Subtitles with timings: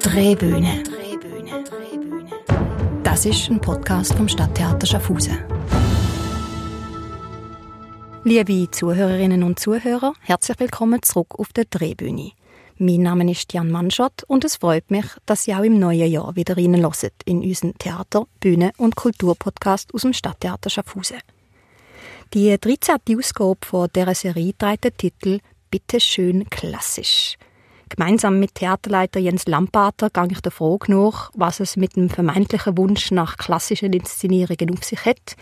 [0.00, 0.82] Drehbühne.
[3.04, 5.38] Das ist ein Podcast vom Stadttheater Schaffhausen.
[8.24, 12.32] Liebe Zuhörerinnen und Zuhörer, herzlich willkommen zurück auf der Drehbühne.
[12.78, 16.34] Mein Name ist Jan Manschott und es freut mich, dass Sie auch im neuen Jahr
[16.34, 21.18] wieder reinhören in unseren Theater-, Bühne- und Kulturpodcast aus dem Stadttheater Schaffhausen.
[22.34, 22.96] Die 13.
[23.16, 25.38] Ausgabe von dieser Serie trägt den Titel
[25.70, 27.36] Bitte schön klassisch.
[27.94, 32.78] Gemeinsam mit Theaterleiter Jens Lampater gehe ich der Frage nach, was es mit dem vermeintlichen
[32.78, 35.36] Wunsch nach klassischen Inszenierungen auf sich hat,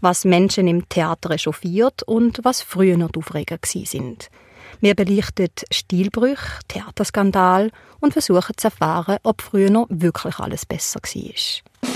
[0.00, 4.30] was Menschen im Theater echauffiert und was früher noch die Aufreger sind.
[4.80, 11.90] Wir belichten Stilbrüche, Theaterskandal und versuchen zu erfahren, ob früher noch wirklich alles besser war.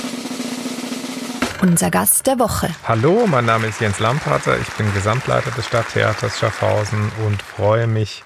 [1.63, 2.71] Unser Gast der Woche.
[2.89, 4.59] Hallo, mein Name ist Jens Lampater.
[4.59, 8.25] Ich bin Gesamtleiter des Stadttheaters Schaffhausen und freue mich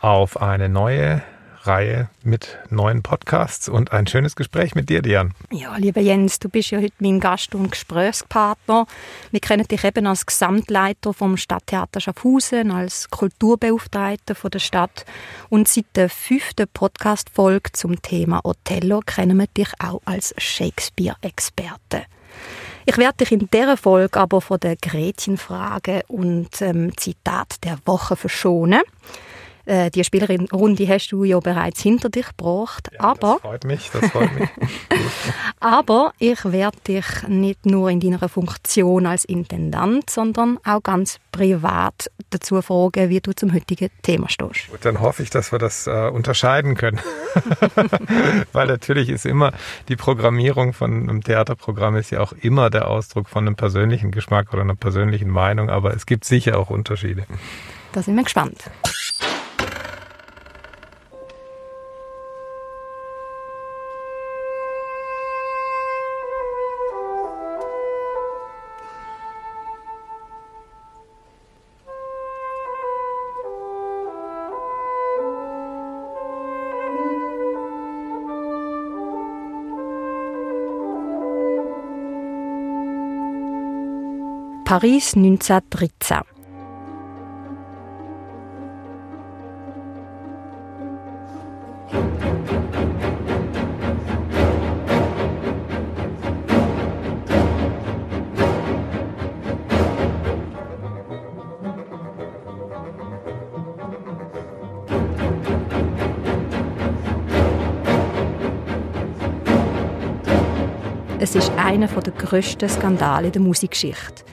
[0.00, 1.22] auf eine neue
[1.66, 5.30] Reihe mit neuen Podcasts und ein schönes Gespräch mit dir, Diane.
[5.50, 8.86] Ja, lieber Jens, du bist ja heute mein Gast und Gesprächspartner.
[9.30, 15.04] Wir kennen dich eben als Gesamtleiter vom Stadttheater Schaffhausen, als Kulturbeauftragter der Stadt.
[15.48, 22.04] Und seit der fünften Podcast-Folge zum Thema Othello kennen wir dich auch als Shakespeare-Experte.
[22.88, 28.14] Ich werde dich in dieser Folge aber von der Gretchenfrage und ähm, Zitat der Woche
[28.14, 28.82] verschonen.
[29.66, 32.88] Äh, die Spielerin-Runde hast du ja bereits hinter dich gebracht.
[32.92, 34.48] Ja, aber, das freut mich, das freut mich.
[35.60, 42.10] aber ich werde dich nicht nur in deiner Funktion als Intendant, sondern auch ganz privat
[42.30, 44.70] dazu fragen, wie du zum heutigen Thema stehst.
[44.70, 47.00] Gut, dann hoffe ich, dass wir das äh, unterscheiden können.
[48.52, 49.52] Weil natürlich ist immer
[49.88, 54.52] die Programmierung von einem Theaterprogramm ist ja auch immer der Ausdruck von einem persönlichen Geschmack
[54.52, 57.26] oder einer persönlichen Meinung, aber es gibt sicher auch Unterschiede.
[57.92, 58.70] Da sind wir gespannt.
[84.66, 86.22] Paris 1913.
[111.20, 114.25] Es ist einer der grössten Skandale der Musikgeschichte.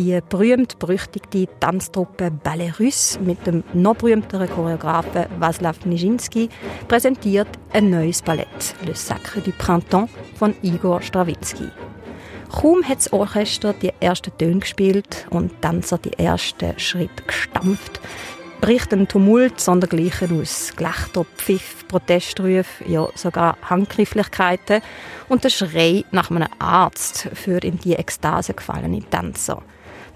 [0.00, 6.48] Die berühmt-berüchtigte Tanztruppe Ballet Russe mit dem noch berühmteren Choreografen Václav Nijinsky
[6.88, 11.68] präsentiert ein neues Ballett, Le Sacre du Printemps von Igor Strawinski.
[12.50, 18.00] Kaum hat das Orchester die ersten Töne gespielt und Tänzer die ersten Schritte gestampft,
[18.62, 20.72] bricht ein Tumult sondergleichen aus.
[20.76, 24.80] Gelächter, Pfiff, Protestrufe, ja sogar Handgrifflichkeiten
[25.28, 29.62] und der Schrei nach einem Arzt führt in die Ekstase gefallene Tänzer.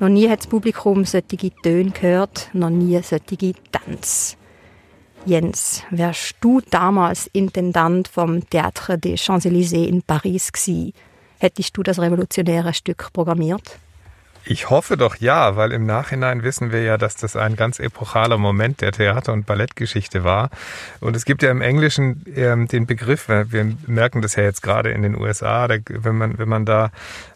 [0.01, 4.37] Noch nie hat das Publikum solche Töne gehört, noch nie solche Tanz.
[5.25, 10.93] Jens, wärst du damals Intendant vom Théâtre des Champs-Élysées in Paris gewesen,
[11.39, 13.79] hättest du das revolutionäre Stück programmiert?
[14.47, 18.37] Ich hoffe doch ja, weil im Nachhinein wissen wir ja, dass das ein ganz epochaler
[18.37, 20.51] Moment der Theater- und Ballettgeschichte war.
[21.01, 24.91] Und es gibt ja im Englischen ähm, den Begriff, wir merken das ja jetzt gerade
[24.91, 26.91] in den USA, da, wenn man wenn man da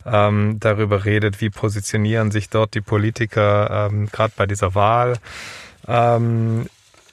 [0.04, 5.16] ähm, darüber redet, wie positionieren sich dort die Politiker ähm, gerade bei dieser Wahl.
[5.86, 6.66] Ähm,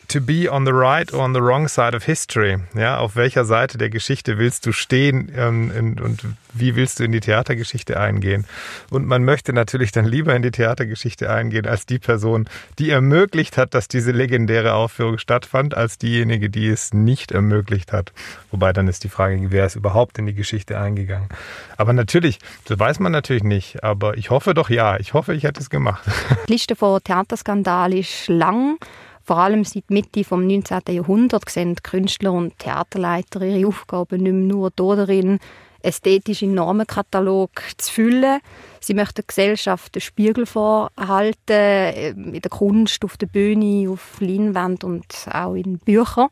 [0.07, 2.57] to be on the right or on the wrong side of history.
[2.75, 6.21] Ja, auf welcher Seite der Geschichte willst du stehen ähm, in, und
[6.53, 8.45] wie willst du in die Theatergeschichte eingehen?
[8.89, 12.47] Und man möchte natürlich dann lieber in die Theatergeschichte eingehen als die Person,
[12.79, 18.13] die ermöglicht hat, dass diese legendäre Aufführung stattfand, als diejenige, die es nicht ermöglicht hat.
[18.51, 21.29] Wobei dann ist die Frage, wer ist überhaupt in die Geschichte eingegangen?
[21.77, 23.83] Aber natürlich, das weiß man natürlich nicht.
[23.83, 24.97] Aber ich hoffe doch ja.
[24.99, 26.03] Ich hoffe, ich hätte es gemacht.
[26.47, 28.77] Die Liste von Theaterskandal ist lang.
[29.25, 30.81] Vor allem seit Mitte des 19.
[30.89, 35.39] Jahrhunderts sehen Künstler und Theaterleiter ihre Aufgaben nicht mehr nur darin,
[35.81, 38.39] ästhetische Normenkatalog zu füllen.
[38.79, 44.19] Sie möchten der Gesellschaft den Spiegel vorhalten, ähm, in der Kunst, auf der Bühne, auf
[44.19, 46.29] Leinwand und auch in Büchern.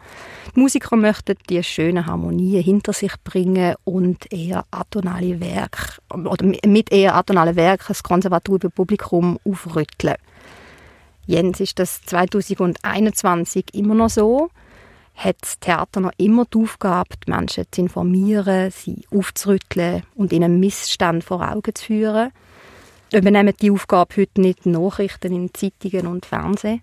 [0.55, 6.91] Die Musiker möchten die schönen Harmonien hinter sich bringen und eher atonale Werke, oder mit
[6.91, 10.17] eher atonalen Werken das konservative Publikum aufrütteln.
[11.25, 14.49] Jens, ist das 2021 immer noch so?
[15.15, 20.59] hat das Theater noch immer die Aufgabe, die Menschen zu informieren, sie aufzurütteln und ihnen
[20.59, 22.31] Missstand vor Augen zu führen.
[23.13, 26.81] Übernehmen die Aufgabe heute nicht Nachrichten in Zeitungen und Fernsehen?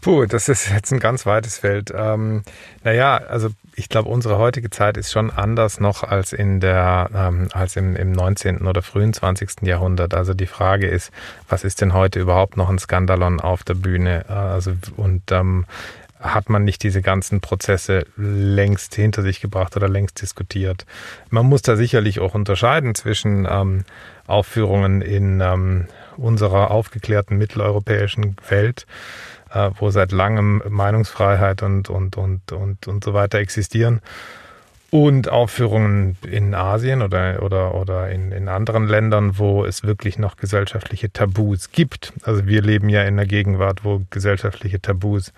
[0.00, 1.92] Puh, das ist jetzt ein ganz weites Feld.
[1.94, 2.42] Ähm,
[2.84, 3.48] naja, also
[3.78, 7.94] ich glaube, unsere heutige Zeit ist schon anders noch als in der, ähm, als im,
[7.94, 8.66] im 19.
[8.66, 9.62] oder frühen 20.
[9.62, 10.14] Jahrhundert.
[10.14, 11.12] Also die Frage ist,
[11.48, 14.24] was ist denn heute überhaupt noch ein Skandalon auf der Bühne?
[14.28, 15.64] Also, und ähm,
[16.18, 20.84] hat man nicht diese ganzen Prozesse längst hinter sich gebracht oder längst diskutiert.
[21.30, 23.84] Man muss da sicherlich auch unterscheiden zwischen ähm,
[24.26, 25.86] Aufführungen in ähm,
[26.16, 28.86] unserer aufgeklärten mitteleuropäischen Welt,
[29.52, 34.00] äh, wo seit langem Meinungsfreiheit und, und, und, und, und so weiter existieren,
[34.90, 40.36] und Aufführungen in Asien oder, oder, oder in, in anderen Ländern, wo es wirklich noch
[40.36, 42.14] gesellschaftliche Tabus gibt.
[42.22, 45.32] Also wir leben ja in einer Gegenwart, wo gesellschaftliche Tabus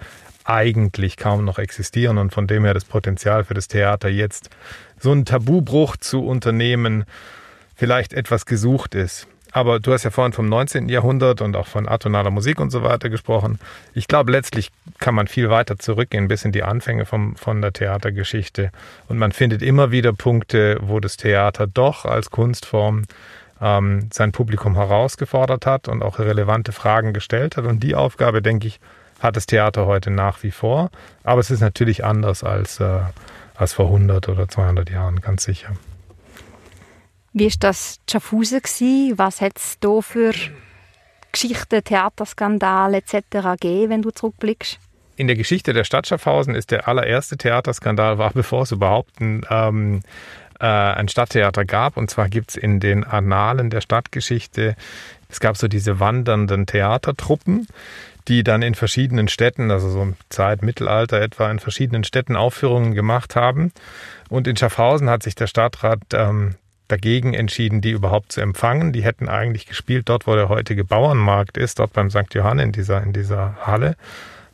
[0.45, 4.51] eigentlich kaum noch existieren und von dem her das Potenzial für das Theater jetzt
[4.99, 7.05] so einen Tabubruch zu unternehmen
[7.75, 9.27] vielleicht etwas gesucht ist.
[9.53, 10.89] Aber du hast ja vorhin vom 19.
[10.89, 13.59] Jahrhundert und auch von atonaler Musik und so weiter gesprochen.
[13.95, 17.73] Ich glaube, letztlich kann man viel weiter zurückgehen bis in die Anfänge vom, von der
[17.73, 18.71] Theatergeschichte.
[19.09, 23.05] Und man findet immer wieder Punkte, wo das Theater doch als Kunstform
[23.61, 27.65] ähm, sein Publikum herausgefordert hat und auch relevante Fragen gestellt hat.
[27.65, 28.81] Und die Aufgabe, denke ich,
[29.21, 30.91] hat das Theater heute nach wie vor.
[31.25, 33.01] Aber es ist natürlich anders als, äh,
[33.55, 35.73] als vor 100 oder 200 Jahren, ganz sicher.
[37.33, 39.15] Wie war das Schaffhausen?
[39.17, 40.33] Was hat es da für
[41.31, 43.61] Geschichten, Theaterskandale etc.
[43.61, 44.81] gegeben, wenn du zurückblickst?
[45.17, 49.43] In der Geschichte der Stadt Schaffhausen ist der allererste Theaterskandal, war bevor es überhaupt ein,
[49.51, 50.01] ähm,
[50.59, 51.97] äh, ein Stadttheater gab.
[51.97, 54.75] Und zwar gibt es in den Annalen der Stadtgeschichte,
[55.29, 57.69] es gab so diese wandernden Theatertruppen,
[58.27, 63.37] die dann in verschiedenen Städten, also so Zeit Mittelalter etwa, in verschiedenen Städten Aufführungen gemacht
[63.37, 63.73] haben.
[64.29, 66.57] Und in Schaffhausen hat sich der Stadtrat ähm,
[66.91, 68.93] dagegen entschieden, die überhaupt zu empfangen.
[68.93, 72.35] Die hätten eigentlich gespielt dort, wo der heutige Bauernmarkt ist, dort beim St.
[72.35, 73.97] Johann in dieser, in dieser Halle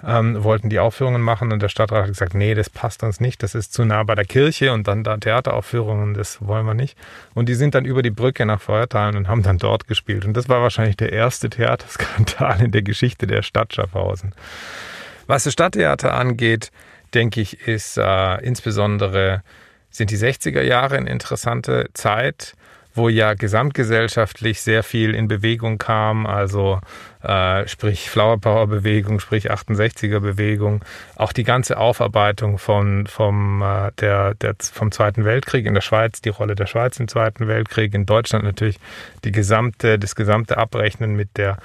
[0.04, 3.42] ähm, wollten die Aufführungen machen und der Stadtrat hat gesagt, nee, das passt uns nicht,
[3.42, 6.96] das ist zu nah bei der Kirche und dann da Theateraufführungen, das wollen wir nicht.
[7.34, 10.24] Und die sind dann über die Brücke nach Feuertalen und haben dann dort gespielt.
[10.24, 14.34] Und das war wahrscheinlich der erste Theaterskandal in der Geschichte der Stadt Schaffhausen.
[15.26, 16.70] Was das Stadttheater angeht,
[17.14, 19.42] denke ich, ist äh, insbesondere
[19.96, 22.54] sind die 60er Jahre eine interessante Zeit
[22.96, 26.80] wo ja gesamtgesellschaftlich sehr viel in Bewegung kam, also
[27.22, 30.82] äh, sprich Flower Power Bewegung, sprich 68er Bewegung,
[31.14, 36.22] auch die ganze Aufarbeitung von, vom, äh, der, der, vom Zweiten Weltkrieg in der Schweiz,
[36.22, 38.78] die Rolle der Schweiz im Zweiten Weltkrieg, in Deutschland natürlich
[39.24, 41.58] die gesamte, das gesamte Abrechnen mit der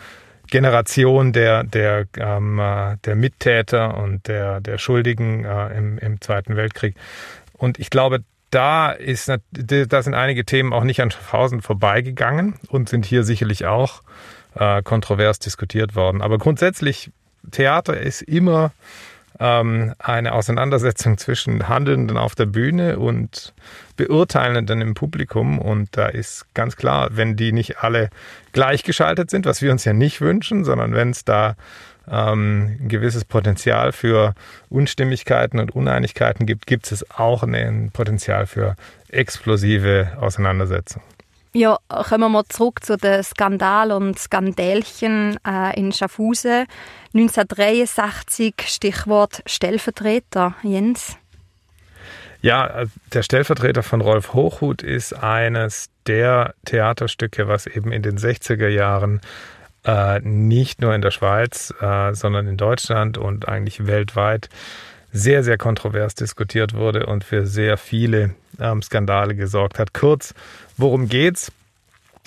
[0.49, 6.57] Generation der, der, ähm, äh, der Mittäter und der, der Schuldigen äh, im, im Zweiten
[6.57, 6.95] Weltkrieg.
[7.61, 12.89] Und ich glaube, da ist, da sind einige Themen auch nicht an Schaffhausen vorbeigegangen und
[12.89, 14.01] sind hier sicherlich auch
[14.55, 16.23] äh, kontrovers diskutiert worden.
[16.23, 17.11] Aber grundsätzlich,
[17.51, 18.71] Theater ist immer
[19.39, 23.53] ähm, eine Auseinandersetzung zwischen Handelnden auf der Bühne und
[23.95, 25.59] Beurteilenden im Publikum.
[25.59, 28.09] Und da ist ganz klar, wenn die nicht alle
[28.53, 31.55] gleichgeschaltet sind, was wir uns ja nicht wünschen, sondern wenn es da
[32.09, 34.33] ähm, ein gewisses Potenzial für
[34.69, 38.75] Unstimmigkeiten und Uneinigkeiten gibt, gibt es auch ein Potenzial für
[39.09, 41.05] explosive Auseinandersetzungen.
[41.53, 46.65] Ja, kommen wir mal zurück zu den Skandal und Skandälchen äh, in Schaffhausen.
[47.13, 50.55] 1963, Stichwort Stellvertreter.
[50.63, 51.17] Jens?
[52.41, 58.69] Ja, der Stellvertreter von Rolf Hochhuth ist eines der Theaterstücke, was eben in den 60er
[58.69, 59.21] Jahren
[59.85, 64.49] äh, nicht nur in der Schweiz, äh, sondern in Deutschland und eigentlich weltweit
[65.11, 69.93] sehr, sehr kontrovers diskutiert wurde und für sehr viele ähm, Skandale gesorgt hat.
[69.93, 70.33] Kurz,
[70.77, 71.51] worum geht's?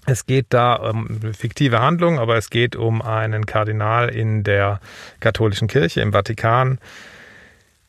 [0.07, 4.81] Es geht da um fiktive Handlung, aber es geht um einen Kardinal in der
[5.21, 6.79] katholischen Kirche im Vatikan,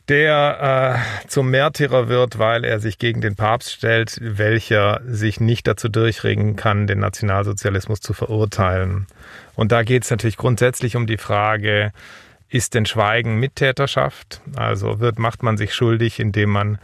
[0.08, 5.68] der äh, zum Märtyrer wird, weil er sich gegen den Papst stellt, welcher sich nicht
[5.68, 9.08] dazu durchringen kann, den Nationalsozialismus zu verurteilen.
[9.56, 11.92] Und da geht es natürlich grundsätzlich um die Frage,
[12.50, 14.42] ist denn Schweigen Mittäterschaft?
[14.56, 16.78] Also wird, macht man sich schuldig, indem man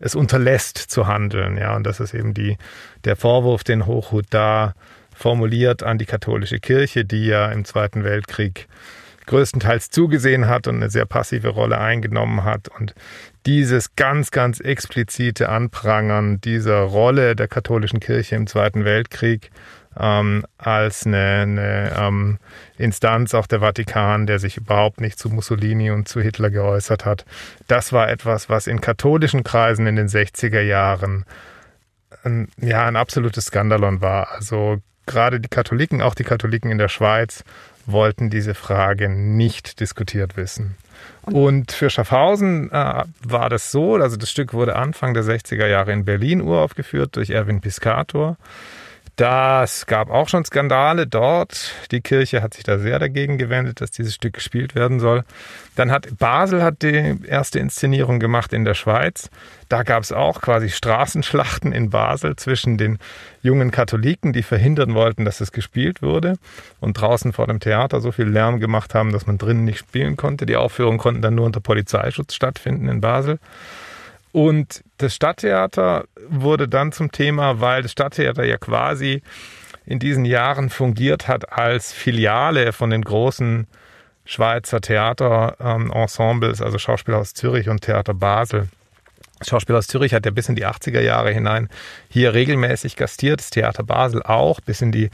[0.00, 1.56] es unterlässt zu handeln.
[1.56, 2.56] Ja, und das ist eben die,
[3.04, 4.74] der Vorwurf, den Hochhut da
[5.14, 8.66] formuliert an die katholische Kirche, die ja im Zweiten Weltkrieg
[9.26, 12.68] größtenteils zugesehen hat und eine sehr passive Rolle eingenommen hat.
[12.68, 12.94] Und
[13.46, 19.50] dieses ganz, ganz explizite Anprangern dieser Rolle der katholischen Kirche im Zweiten Weltkrieg
[19.98, 22.38] ähm, als eine, eine ähm,
[22.78, 27.24] Instanz, auch der Vatikan, der sich überhaupt nicht zu Mussolini und zu Hitler geäußert hat.
[27.68, 31.24] Das war etwas, was in katholischen Kreisen in den 60er Jahren
[32.24, 34.32] ein, ja, ein absolutes Skandalon war.
[34.32, 37.44] Also gerade die Katholiken, auch die Katholiken in der Schweiz,
[37.86, 40.76] wollten diese Frage nicht diskutiert wissen.
[41.22, 45.92] Und für Schaffhausen äh, war das so, also das Stück wurde Anfang der 60er Jahre
[45.92, 48.36] in Berlin uraufgeführt durch Erwin Piscator.
[49.16, 51.72] Das gab auch schon Skandale dort.
[51.92, 55.22] Die Kirche hat sich da sehr dagegen gewendet, dass dieses Stück gespielt werden soll.
[55.76, 59.30] Dann hat Basel hat die erste Inszenierung gemacht in der Schweiz.
[59.68, 62.98] Da gab es auch quasi Straßenschlachten in Basel zwischen den
[63.40, 66.34] jungen Katholiken, die verhindern wollten, dass es gespielt wurde
[66.80, 70.16] und draußen vor dem Theater so viel Lärm gemacht haben, dass man drinnen nicht spielen
[70.16, 70.44] konnte.
[70.44, 73.38] Die Aufführungen konnten dann nur unter Polizeischutz stattfinden in Basel.
[74.34, 79.22] Und das Stadttheater wurde dann zum Thema, weil das Stadttheater ja quasi
[79.86, 83.68] in diesen Jahren fungiert hat als Filiale von den großen
[84.24, 88.68] Schweizer Theaterensembles, also Schauspielhaus Zürich und Theater Basel.
[89.38, 91.68] Das Schauspielhaus Zürich hat ja bis in die 80er Jahre hinein
[92.08, 95.10] hier regelmäßig gastiert, das Theater Basel auch, bis in die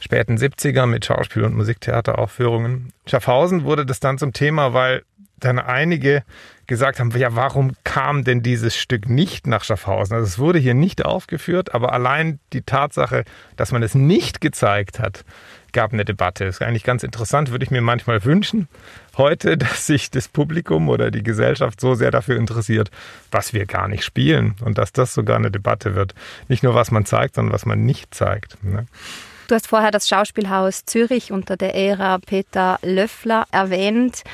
[0.00, 2.92] späten 70er mit Schauspiel- und Musiktheateraufführungen.
[3.06, 5.04] Schaffhausen wurde das dann zum Thema, weil
[5.38, 6.22] dann einige
[6.66, 10.16] gesagt haben, ja, warum kam denn dieses Stück nicht nach Schaffhausen?
[10.16, 13.24] Also es wurde hier nicht aufgeführt, aber allein die Tatsache,
[13.56, 15.24] dass man es nicht gezeigt hat,
[15.72, 16.46] gab eine Debatte.
[16.46, 18.68] Das ist eigentlich ganz interessant, würde ich mir manchmal wünschen
[19.18, 22.90] heute, dass sich das Publikum oder die Gesellschaft so sehr dafür interessiert,
[23.30, 26.14] was wir gar nicht spielen und dass das sogar eine Debatte wird.
[26.48, 28.62] Nicht nur, was man zeigt, sondern was man nicht zeigt.
[28.64, 28.86] Ne?
[29.48, 34.24] Du hast vorher das Schauspielhaus Zürich unter der Ära Peter Löffler erwähnt.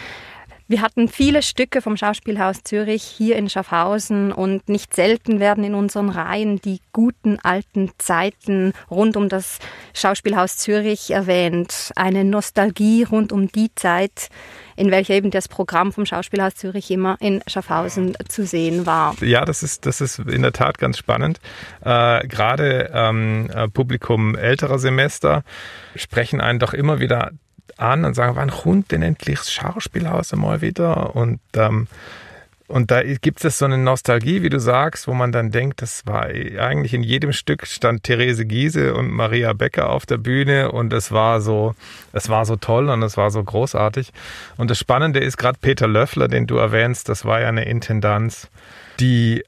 [0.71, 5.75] Wir hatten viele Stücke vom Schauspielhaus Zürich hier in Schaffhausen und nicht selten werden in
[5.75, 9.59] unseren Reihen die guten alten Zeiten rund um das
[9.95, 11.91] Schauspielhaus Zürich erwähnt.
[11.97, 14.29] Eine Nostalgie rund um die Zeit,
[14.77, 19.17] in welcher eben das Programm vom Schauspielhaus Zürich immer in Schaffhausen zu sehen war.
[19.23, 21.41] Ja, das ist, das ist in der Tat ganz spannend.
[21.81, 25.43] Äh, Gerade ähm, äh, Publikum älterer Semester
[25.97, 27.33] sprechen einen doch immer wieder
[27.79, 31.15] an und sagen, wann kommt denn endlich das Schauspielhaus einmal wieder?
[31.15, 31.87] Und, ähm,
[32.69, 36.07] und da gibt es so eine Nostalgie, wie du sagst, wo man dann denkt, das
[36.07, 40.93] war eigentlich in jedem Stück stand Therese Giese und Maria Becker auf der Bühne und
[40.93, 41.75] es war so,
[42.12, 44.12] es war so toll und es war so großartig.
[44.57, 48.49] Und das Spannende ist gerade Peter Löffler, den du erwähnst, das war ja eine Intendanz,
[49.00, 49.43] die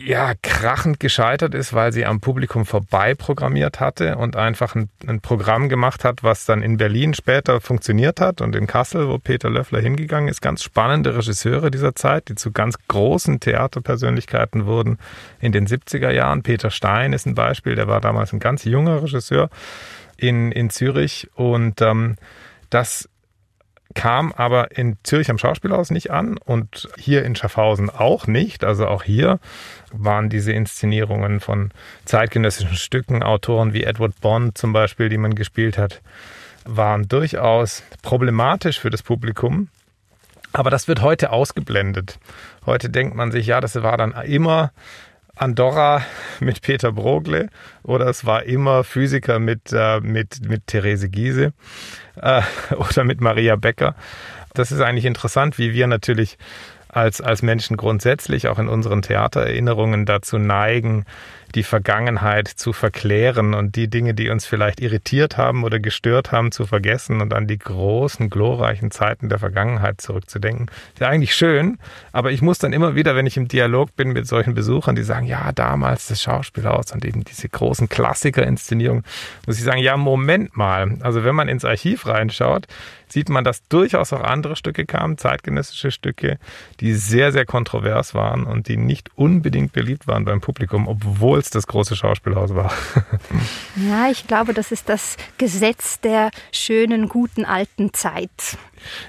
[0.00, 5.20] ja, krachend gescheitert ist, weil sie am Publikum vorbei programmiert hatte und einfach ein, ein,
[5.20, 9.48] Programm gemacht hat, was dann in Berlin später funktioniert hat und in Kassel, wo Peter
[9.48, 10.42] Löffler hingegangen ist.
[10.42, 14.98] Ganz spannende Regisseure dieser Zeit, die zu ganz großen Theaterpersönlichkeiten wurden
[15.40, 16.42] in den 70er Jahren.
[16.42, 19.48] Peter Stein ist ein Beispiel, der war damals ein ganz junger Regisseur
[20.16, 22.16] in, in Zürich und ähm,
[22.68, 23.08] das
[23.94, 28.64] kam aber in Zürich am Schauspielhaus nicht an und hier in Schaffhausen auch nicht.
[28.64, 29.38] Also auch hier
[29.92, 31.70] waren diese Inszenierungen von
[32.04, 36.02] zeitgenössischen Stücken, Autoren wie Edward Bond zum Beispiel, die man gespielt hat,
[36.64, 39.68] waren durchaus problematisch für das Publikum.
[40.52, 42.18] Aber das wird heute ausgeblendet.
[42.64, 44.72] Heute denkt man sich, ja, das war dann immer
[45.36, 46.02] Andorra
[46.40, 47.48] mit Peter Brogle
[47.82, 51.52] oder es war immer Physiker mit, äh, mit, mit Therese Giese
[52.20, 52.42] äh,
[52.76, 53.94] oder mit Maria Becker.
[54.54, 56.38] Das ist eigentlich interessant, wie wir natürlich
[56.88, 61.04] als, als Menschen grundsätzlich auch in unseren Theatererinnerungen dazu neigen,
[61.54, 66.50] die Vergangenheit zu verklären und die Dinge, die uns vielleicht irritiert haben oder gestört haben,
[66.50, 70.68] zu vergessen und an die großen, glorreichen Zeiten der Vergangenheit zurückzudenken.
[70.94, 71.78] Ist ja eigentlich schön,
[72.12, 75.04] aber ich muss dann immer wieder, wenn ich im Dialog bin mit solchen Besuchern, die
[75.04, 79.04] sagen, ja, damals das Schauspielhaus und eben diese großen Klassikerinszenierungen,
[79.46, 80.98] muss ich sagen, ja, Moment mal.
[81.00, 82.66] Also wenn man ins Archiv reinschaut,
[83.08, 86.38] sieht man, dass durchaus auch andere Stücke kamen, zeitgenössische Stücke,
[86.80, 91.50] die sehr, sehr kontrovers waren und die nicht unbedingt beliebt waren beim Publikum, obwohl es
[91.50, 92.72] das große Schauspielhaus war.
[93.76, 98.30] Ja, ich glaube, das ist das Gesetz der schönen, guten alten Zeit.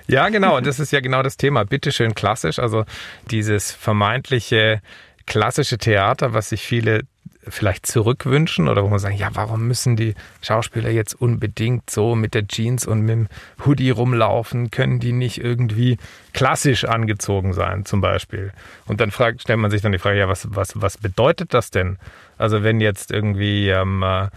[0.08, 0.58] Ja, genau.
[0.58, 1.66] Und das ist ja genau das Thema.
[1.66, 2.58] Bitteschön klassisch.
[2.58, 2.86] Also
[3.30, 4.82] dieses vermeintliche
[5.26, 7.02] klassische Theater, was sich viele
[7.48, 12.34] vielleicht zurückwünschen oder wo man sagen, ja, warum müssen die Schauspieler jetzt unbedingt so mit
[12.34, 13.28] der Jeans und mit dem
[13.66, 14.72] Hoodie rumlaufen?
[14.72, 15.98] Können die nicht irgendwie
[16.34, 18.52] klassisch angezogen sein, zum Beispiel?
[18.88, 21.70] Und dann fragt, stellt man sich dann die Frage, ja, was, was, was bedeutet das
[21.70, 21.98] denn?
[22.38, 24.30] Also wenn jetzt irgendwie ähm, äh,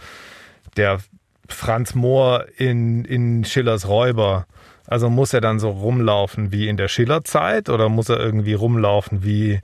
[0.77, 0.99] der
[1.47, 4.45] Franz Mohr in, in Schillers Räuber
[4.89, 9.23] also muss er dann so rumlaufen wie in der Schillerzeit oder muss er irgendwie rumlaufen
[9.23, 9.59] wie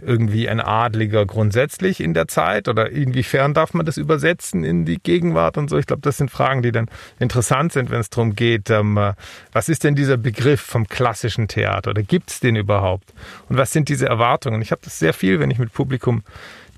[0.00, 4.98] irgendwie ein Adliger grundsätzlich in der Zeit oder inwiefern darf man das übersetzen in die
[4.98, 5.78] Gegenwart und so?
[5.78, 9.14] Ich glaube, das sind Fragen, die dann interessant sind, wenn es darum geht, ähm, äh,
[9.52, 13.12] was ist denn dieser Begriff vom klassischen Theater oder gibt es den überhaupt?
[13.48, 14.62] Und was sind diese Erwartungen?
[14.62, 16.22] Ich habe das sehr viel, wenn ich mit Publikum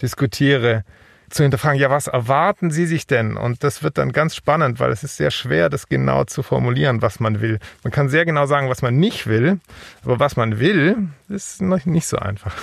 [0.02, 0.84] diskutiere,
[1.30, 3.36] zu hinterfragen, ja, was erwarten Sie sich denn?
[3.36, 7.02] Und das wird dann ganz spannend, weil es ist sehr schwer, das genau zu formulieren,
[7.02, 7.58] was man will.
[7.82, 9.58] Man kann sehr genau sagen, was man nicht will,
[10.04, 12.54] aber was man will, ist noch nicht so einfach.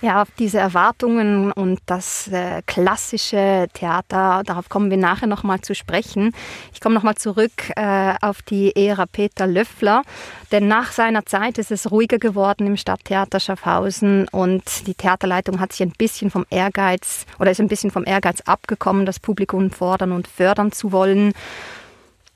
[0.00, 5.74] Ja, auf diese Erwartungen und das äh, klassische Theater, darauf kommen wir nachher nochmal zu
[5.74, 6.34] sprechen.
[6.74, 10.02] Ich komme nochmal zurück äh, auf die Ära Peter Löffler,
[10.50, 15.72] denn nach seiner Zeit ist es ruhiger geworden im Stadttheater Schaffhausen und die Theaterleitung hat
[15.72, 20.10] sich ein bisschen vom Ehrgeiz oder ist ein bisschen vom Ehrgeiz abgekommen, das Publikum fordern
[20.10, 21.32] und fördern zu wollen.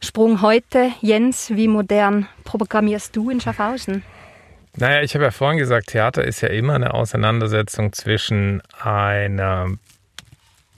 [0.01, 4.05] Sprung heute, Jens, wie modern programmierst du in Schaffhausen?
[4.77, 9.69] Naja, ich habe ja vorhin gesagt, Theater ist ja immer eine Auseinandersetzung zwischen einer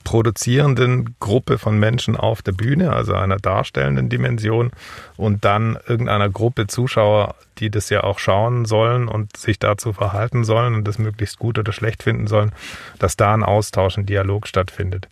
[0.04, 4.70] produzierenden Gruppe von Menschen auf der Bühne, also einer darstellenden Dimension,
[5.16, 10.44] und dann irgendeiner Gruppe Zuschauer, die das ja auch schauen sollen und sich dazu verhalten
[10.44, 12.52] sollen und das möglichst gut oder schlecht finden sollen,
[12.98, 15.08] dass da ein Austausch, ein Dialog stattfindet.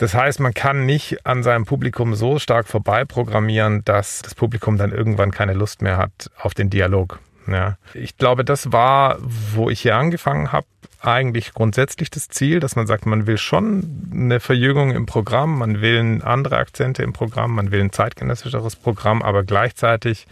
[0.00, 4.92] Das heißt, man kann nicht an seinem Publikum so stark vorbeiprogrammieren, dass das Publikum dann
[4.92, 7.18] irgendwann keine Lust mehr hat auf den Dialog.
[7.46, 7.76] Ja.
[7.92, 10.66] Ich glaube, das war, wo ich hier angefangen habe,
[11.02, 15.82] eigentlich grundsätzlich das Ziel, dass man sagt, man will schon eine Verjüngung im Programm, man
[15.82, 20.26] will andere Akzente im Programm, man will ein zeitgenössischeres Programm, aber gleichzeitig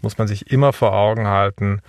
[0.00, 1.80] muss man sich immer vor Augen halten,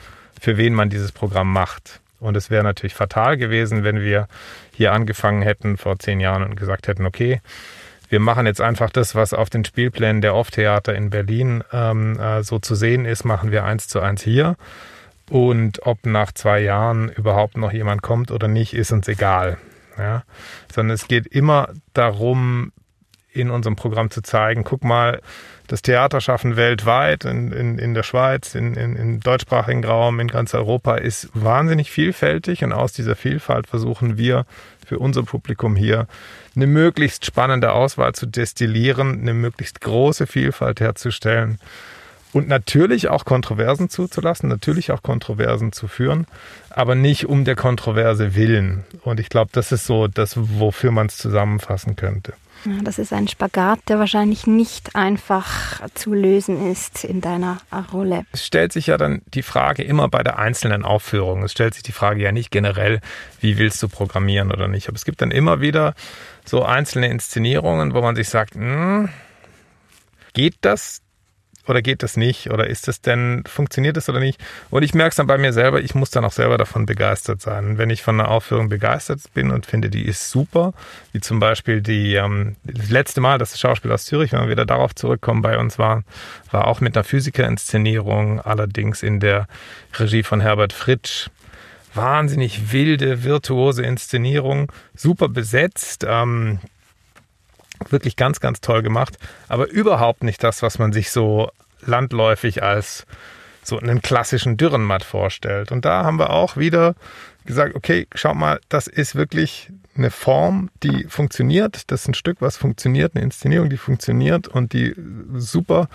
[0.41, 2.01] für wen man dieses Programm macht.
[2.19, 4.27] Und es wäre natürlich fatal gewesen, wenn wir
[4.73, 7.41] hier angefangen hätten vor zehn Jahren und gesagt hätten, okay,
[8.09, 12.43] wir machen jetzt einfach das, was auf den Spielplänen der Off-Theater in Berlin ähm, äh,
[12.43, 14.55] so zu sehen ist, machen wir eins zu eins hier.
[15.29, 19.57] Und ob nach zwei Jahren überhaupt noch jemand kommt oder nicht, ist uns egal.
[19.97, 20.23] Ja?
[20.73, 22.71] Sondern es geht immer darum,
[23.31, 25.21] in unserem Programm zu zeigen, guck mal,
[25.69, 30.53] das Theaterschaffen weltweit, in, in, in der Schweiz, in, in, im deutschsprachigen Raum, in ganz
[30.53, 34.45] Europa ist wahnsinnig vielfältig und aus dieser Vielfalt versuchen wir
[34.85, 36.07] für unser Publikum hier
[36.55, 41.59] eine möglichst spannende Auswahl zu destillieren, eine möglichst große Vielfalt herzustellen
[42.33, 46.25] und natürlich auch Kontroversen zuzulassen, natürlich auch Kontroversen zu führen,
[46.69, 48.85] aber nicht um der Kontroverse willen.
[49.03, 52.33] Und ich glaube, das ist so das, wofür man es zusammenfassen könnte.
[52.83, 57.57] Das ist ein Spagat, der wahrscheinlich nicht einfach zu lösen ist in deiner
[57.93, 58.25] Rolle.
[58.31, 61.43] Es stellt sich ja dann die Frage immer bei der einzelnen Aufführung.
[61.43, 62.99] Es stellt sich die Frage ja nicht generell,
[63.39, 64.87] wie willst du programmieren oder nicht.
[64.87, 65.93] Aber es gibt dann immer wieder
[66.45, 69.09] so einzelne Inszenierungen, wo man sich sagt, hm,
[70.33, 71.01] geht das
[71.69, 72.49] oder geht das nicht?
[72.49, 74.39] Oder ist das denn, funktioniert das oder nicht?
[74.69, 77.41] Und ich merke es dann bei mir selber, ich muss dann auch selber davon begeistert
[77.41, 77.77] sein.
[77.77, 80.73] Wenn ich von einer Aufführung begeistert bin und finde, die ist super,
[81.11, 84.49] wie zum Beispiel die, ähm, das letzte Mal, dass das Schauspiel aus Zürich, wenn wir
[84.49, 86.03] wieder darauf zurückkommen, bei uns war,
[86.51, 89.47] war auch mit einer Physikerinszenierung, allerdings in der
[89.93, 91.29] Regie von Herbert Fritsch
[91.93, 96.05] wahnsinnig wilde, virtuose Inszenierung, super besetzt.
[96.07, 96.59] Ähm,
[97.87, 101.49] wirklich ganz, ganz toll gemacht, aber überhaupt nicht das, was man sich so
[101.81, 103.05] landläufig als
[103.63, 105.71] so einen klassischen Dürrenmatt vorstellt.
[105.71, 106.95] Und da haben wir auch wieder
[107.45, 111.91] gesagt, okay, schau mal, das ist wirklich eine Form, die funktioniert.
[111.91, 114.95] Das ist ein Stück, was funktioniert, eine Inszenierung, die funktioniert und die
[115.35, 115.87] super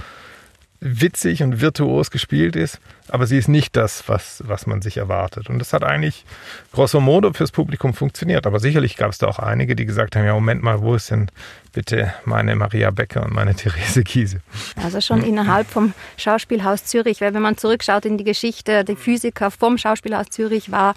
[0.84, 5.48] witzig und virtuos gespielt ist, aber sie ist nicht das, was, was man sich erwartet.
[5.48, 6.24] Und das hat eigentlich
[6.72, 8.46] grosso modo fürs Publikum funktioniert.
[8.46, 11.10] Aber sicherlich gab es da auch einige, die gesagt haben, ja, Moment mal, wo ist
[11.10, 11.30] denn
[11.72, 14.40] bitte meine Maria Becker und meine Therese Giese?
[14.76, 19.50] Also schon innerhalb vom Schauspielhaus Zürich, weil wenn man zurückschaut in die Geschichte, die Physiker
[19.50, 20.94] vom Schauspielhaus Zürich war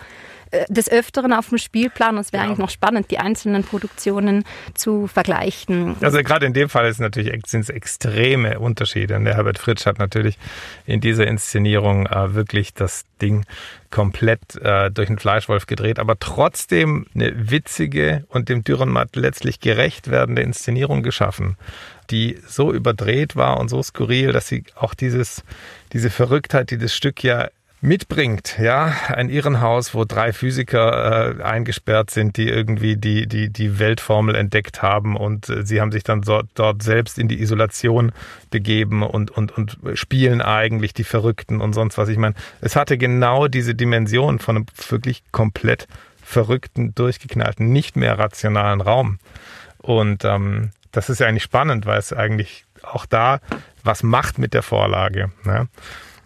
[0.70, 2.16] des Öfteren auf dem Spielplan.
[2.16, 2.48] Und es wäre ja.
[2.48, 5.96] eigentlich noch spannend, die einzelnen Produktionen zu vergleichen.
[6.02, 9.16] Also gerade in dem Fall ist natürlich, sind es extreme Unterschiede.
[9.16, 10.38] Und der Herbert Fritsch hat natürlich
[10.86, 13.46] in dieser Inszenierung äh, wirklich das Ding
[13.90, 20.12] komplett äh, durch den Fleischwolf gedreht, aber trotzdem eine witzige und dem Dürrenmatt letztlich gerecht
[20.12, 21.58] werdende Inszenierung geschaffen,
[22.10, 25.44] die so überdreht war und so skurril, dass sie auch dieses,
[25.94, 27.48] diese Verrücktheit, die das Stück ja
[27.80, 33.78] mitbringt, ja, ein Irrenhaus, wo drei Physiker äh, eingesperrt sind, die irgendwie die, die, die
[33.78, 38.12] Weltformel entdeckt haben und äh, sie haben sich dann so, dort selbst in die Isolation
[38.50, 42.10] begeben und, und, und spielen eigentlich die Verrückten und sonst was.
[42.10, 45.88] Ich meine, es hatte genau diese Dimension von einem wirklich komplett
[46.24, 49.20] verrückten, durchgeknallten, nicht mehr rationalen Raum.
[49.78, 53.40] Und ähm, das ist ja eigentlich spannend, weil es eigentlich auch da
[53.84, 55.32] was macht mit der Vorlage.
[55.44, 55.68] Ne?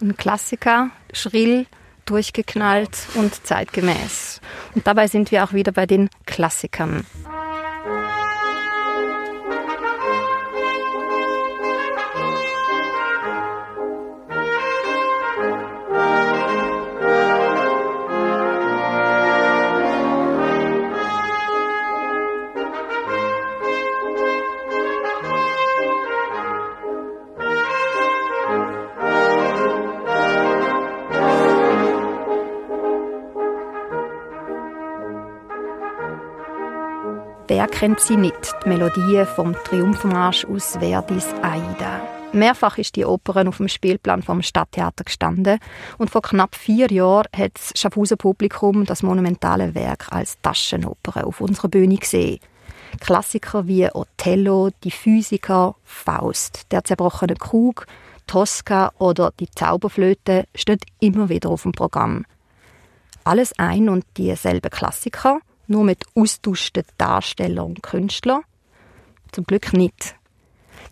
[0.01, 1.65] Ein Klassiker, schrill,
[2.05, 4.41] durchgeknallt und zeitgemäß.
[4.75, 7.05] Und dabei sind wir auch wieder bei den Klassikern.
[37.61, 38.55] Wer kennt sie nicht?
[38.65, 42.01] Die Melodie vom Triumphmarsch aus Verdis Aida.
[42.33, 45.59] Mehrfach ist die Oper auf dem Spielplan vom Stadttheater gestanden
[45.99, 51.39] und vor knapp vier Jahren hat das Schaffhauser Publikum das monumentale Werk als Taschenoper auf
[51.39, 52.39] unserer Bühne gesehen.
[52.99, 57.85] Klassiker wie Othello, Die Physiker, Faust, Der zerbrochene Krug,
[58.25, 62.25] Tosca oder Die Zauberflöte stehen immer wieder auf dem Programm.
[63.23, 68.41] Alles ein und dieselben Klassiker– nur mit austauschten Darstellern und Künstlern?
[69.31, 70.15] Zum Glück nicht.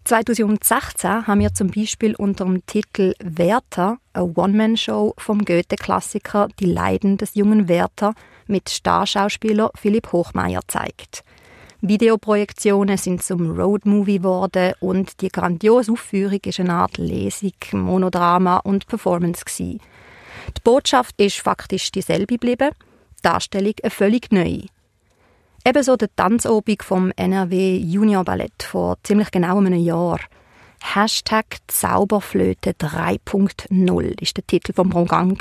[0.06, 7.18] 2016 haben wir zum Beispiel unter dem Titel Werther eine One-Man-Show vom Goethe-Klassiker Die Leiden
[7.18, 8.14] des jungen Werther
[8.48, 11.24] mit Starschauspieler Philipp Hochmeier gezeigt.
[11.82, 18.88] Videoprojektionen sind zum Roadmovie geworden und die grandiose Aufführung ist eine Art Lesung, Monodrama und
[18.88, 19.80] Performance gewesen.
[20.58, 22.72] Die Botschaft ist faktisch dieselbe geblieben–
[23.22, 24.66] Darstellung eine völlig neue.
[25.66, 30.20] Ebenso der Tanzobig vom NRW Junior Ballett vor ziemlich genau einem Jahr.
[30.82, 35.38] Hashtag Zauberflöte 3.0 ist der Titel vom Programm.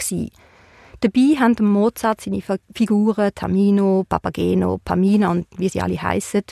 [1.00, 2.42] Dabei haben Mozart seine
[2.74, 6.42] Figuren Tamino, Papageno, Pamina und wie sie alle heißen,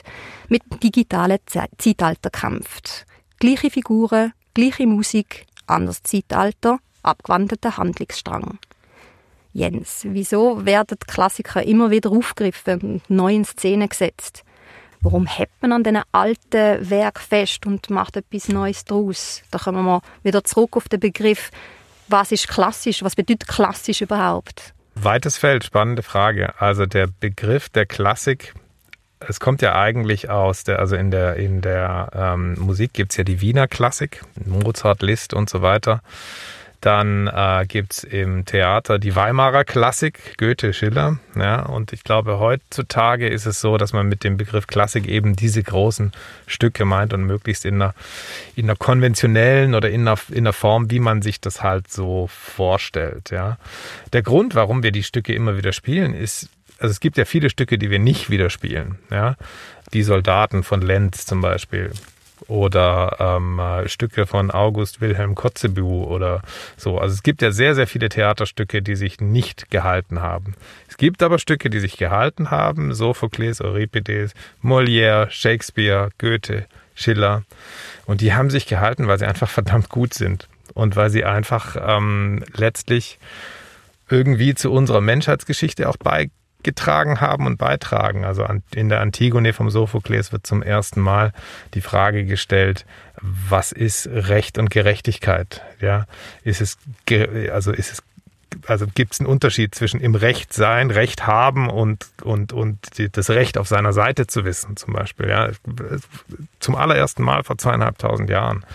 [0.47, 1.39] mit digitalen
[1.77, 3.05] Zeitalter gekämpft.
[3.39, 8.57] Gleiche Figuren, gleiche Musik, anderes Zeitalter, abgewandelter Handlungsstrang.
[9.57, 14.43] Jens, wieso werden Klassiker immer wieder aufgegriffen und neu in Szene gesetzt?
[15.01, 19.41] Warum hält man an diesen alten Werk fest und macht etwas Neues daraus?
[19.49, 21.49] Da kommen wir wieder zurück auf den Begriff,
[22.07, 23.01] was ist klassisch?
[23.01, 24.75] Was bedeutet klassisch überhaupt?
[24.93, 26.53] Weites Feld, spannende Frage.
[26.61, 28.53] Also der Begriff der Klassik,
[29.19, 33.17] es kommt ja eigentlich aus der, also in der, in der ähm, Musik gibt es
[33.17, 36.03] ja die Wiener Klassik, Mozart, Liszt und so weiter.
[36.81, 41.17] Dann äh, gibt im Theater die Weimarer Klassik, Goethe, Schiller.
[41.35, 45.35] Ja, und ich glaube, heutzutage ist es so, dass man mit dem Begriff Klassik eben
[45.35, 46.11] diese großen
[46.45, 47.95] Stücke meint und möglichst in einer,
[48.55, 52.27] in einer konventionellen oder in einer, in einer Form, wie man sich das halt so
[52.27, 53.31] vorstellt.
[53.31, 53.57] Ja.
[54.13, 57.49] Der Grund, warum wir die Stücke immer wieder spielen, ist, also es gibt ja viele
[57.49, 58.99] Stücke, die wir nicht wieder spielen.
[59.09, 59.35] Ja.
[59.93, 61.91] Die Soldaten von Lenz zum Beispiel
[62.47, 66.41] oder ähm, äh, Stücke von August Wilhelm Kotzebue oder
[66.77, 66.97] so.
[66.97, 70.55] Also es gibt ja sehr, sehr viele Theaterstücke, die sich nicht gehalten haben.
[70.87, 72.93] Es gibt aber Stücke, die sich gehalten haben.
[72.93, 74.33] Sophokles, Euripides,
[74.63, 77.43] Molière, Shakespeare, Goethe, Schiller.
[78.05, 81.75] Und die haben sich gehalten, weil sie einfach verdammt gut sind und weil sie einfach
[81.79, 83.19] ähm, letztlich
[84.09, 86.29] irgendwie zu unserer Menschheitsgeschichte auch bei
[86.67, 88.25] getragen haben und beitragen.
[88.25, 91.31] Also in der Antigone vom Sophokles wird zum ersten Mal
[91.73, 92.85] die Frage gestellt,
[93.21, 95.61] was ist Recht und Gerechtigkeit?
[95.79, 96.07] Ja,
[96.43, 96.77] ist es,
[97.51, 98.03] also ist es
[98.65, 102.79] also gibt es einen Unterschied zwischen im Recht sein, Recht haben und, und, und
[103.11, 105.29] das Recht auf seiner Seite zu wissen, zum Beispiel.
[105.29, 105.51] Ja.
[106.59, 108.65] Zum allerersten Mal vor zweieinhalbtausend Jahren.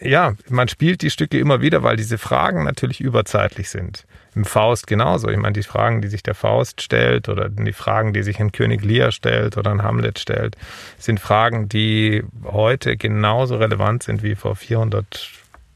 [0.00, 4.04] Ja, man spielt die Stücke immer wieder, weil diese Fragen natürlich überzeitlich sind
[4.36, 5.28] im Faust genauso.
[5.28, 8.52] Ich meine, die Fragen, die sich der Faust stellt oder die Fragen, die sich ein
[8.52, 10.56] König Lear stellt oder ein Hamlet stellt,
[10.98, 15.30] sind Fragen, die heute genauso relevant sind wie vor 400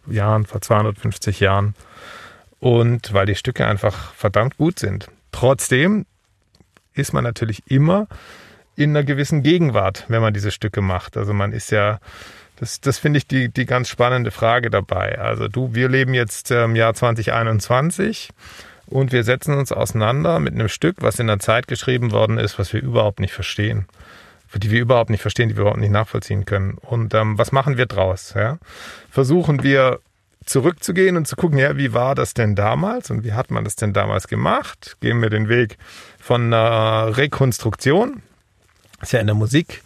[0.09, 1.75] Jahren, vor 250 Jahren.
[2.59, 5.09] Und weil die Stücke einfach verdammt gut sind.
[5.33, 6.05] Trotzdem
[6.93, 8.09] ist man natürlich immer
[8.77, 11.17] in einer gewissen Gegenwart, wenn man diese Stücke macht.
[11.17, 11.99] Also man ist ja
[12.61, 15.19] das, das finde ich die, die ganz spannende Frage dabei.
[15.19, 18.29] Also du, wir leben jetzt im Jahr 2021
[18.87, 22.59] und wir setzen uns auseinander mit einem Stück, was in der Zeit geschrieben worden ist,
[22.59, 23.87] was wir überhaupt nicht verstehen.
[24.55, 26.77] Die wir überhaupt nicht verstehen, die wir überhaupt nicht nachvollziehen können.
[26.77, 28.35] Und ähm, was machen wir draus?
[28.37, 28.59] Ja?
[29.11, 30.01] Versuchen wir
[30.45, 33.77] zurückzugehen und zu gucken, ja, wie war das denn damals und wie hat man das
[33.77, 34.99] denn damals gemacht?
[35.01, 35.79] Gehen wir den Weg
[36.19, 38.23] von einer Rekonstruktion,
[38.99, 39.83] das ist ja in der Musik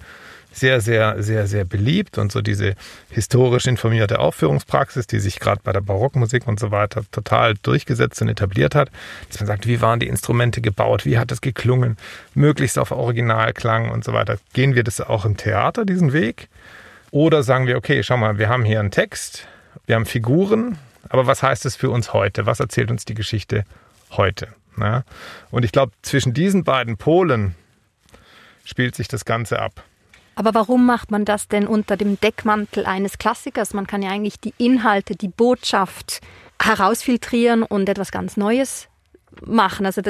[0.55, 2.75] sehr, sehr, sehr, sehr beliebt und so diese
[3.11, 8.29] historisch informierte Aufführungspraxis, die sich gerade bei der Barockmusik und so weiter total durchgesetzt und
[8.29, 8.91] etabliert hat,
[9.29, 11.97] dass man sagt, wie waren die Instrumente gebaut, wie hat es geklungen,
[12.35, 14.39] möglichst auf Originalklang und so weiter.
[14.53, 16.49] Gehen wir das auch im Theater, diesen Weg?
[17.11, 19.47] Oder sagen wir, okay, schau mal, wir haben hier einen Text,
[19.87, 22.47] wir haben Figuren, aber was heißt es für uns heute?
[22.47, 23.65] Was erzählt uns die Geschichte
[24.17, 24.49] heute.
[24.77, 25.05] Ne?
[25.51, 27.55] Und ich glaube, zwischen diesen beiden Polen
[28.65, 29.83] spielt sich das Ganze ab.
[30.35, 33.75] Aber warum macht man das denn unter dem Deckmantel eines Klassikers?
[33.75, 36.21] Man kann ja eigentlich die Inhalte, die Botschaft
[36.63, 38.89] herausfiltrieren und etwas ganz Neues
[39.45, 39.87] machen.
[39.87, 40.01] Also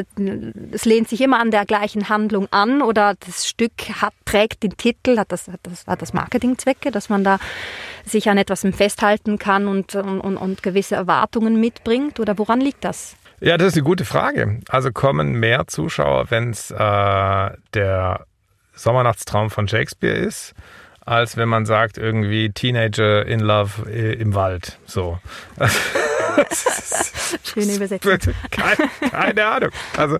[0.73, 4.77] es lehnt sich immer an der gleichen Handlung an oder das Stück hat, trägt den
[4.77, 7.39] Titel, hat das, hat das, hat das Marketingzwecke, dass man da
[8.05, 13.17] sich an etwas festhalten kann und, und, und gewisse Erwartungen mitbringt oder woran liegt das?
[13.41, 14.61] Ja, das ist eine gute Frage.
[14.69, 18.27] Also kommen mehr Zuschauer, wenn es äh, der
[18.75, 20.55] Sommernachtstraum von Shakespeare ist,
[21.05, 24.79] als wenn man sagt irgendwie Teenager in Love äh, im Wald.
[24.87, 25.19] So.
[27.45, 28.35] Schöne Übersetzung.
[28.51, 29.71] Keine, keine Ahnung.
[29.97, 30.19] Also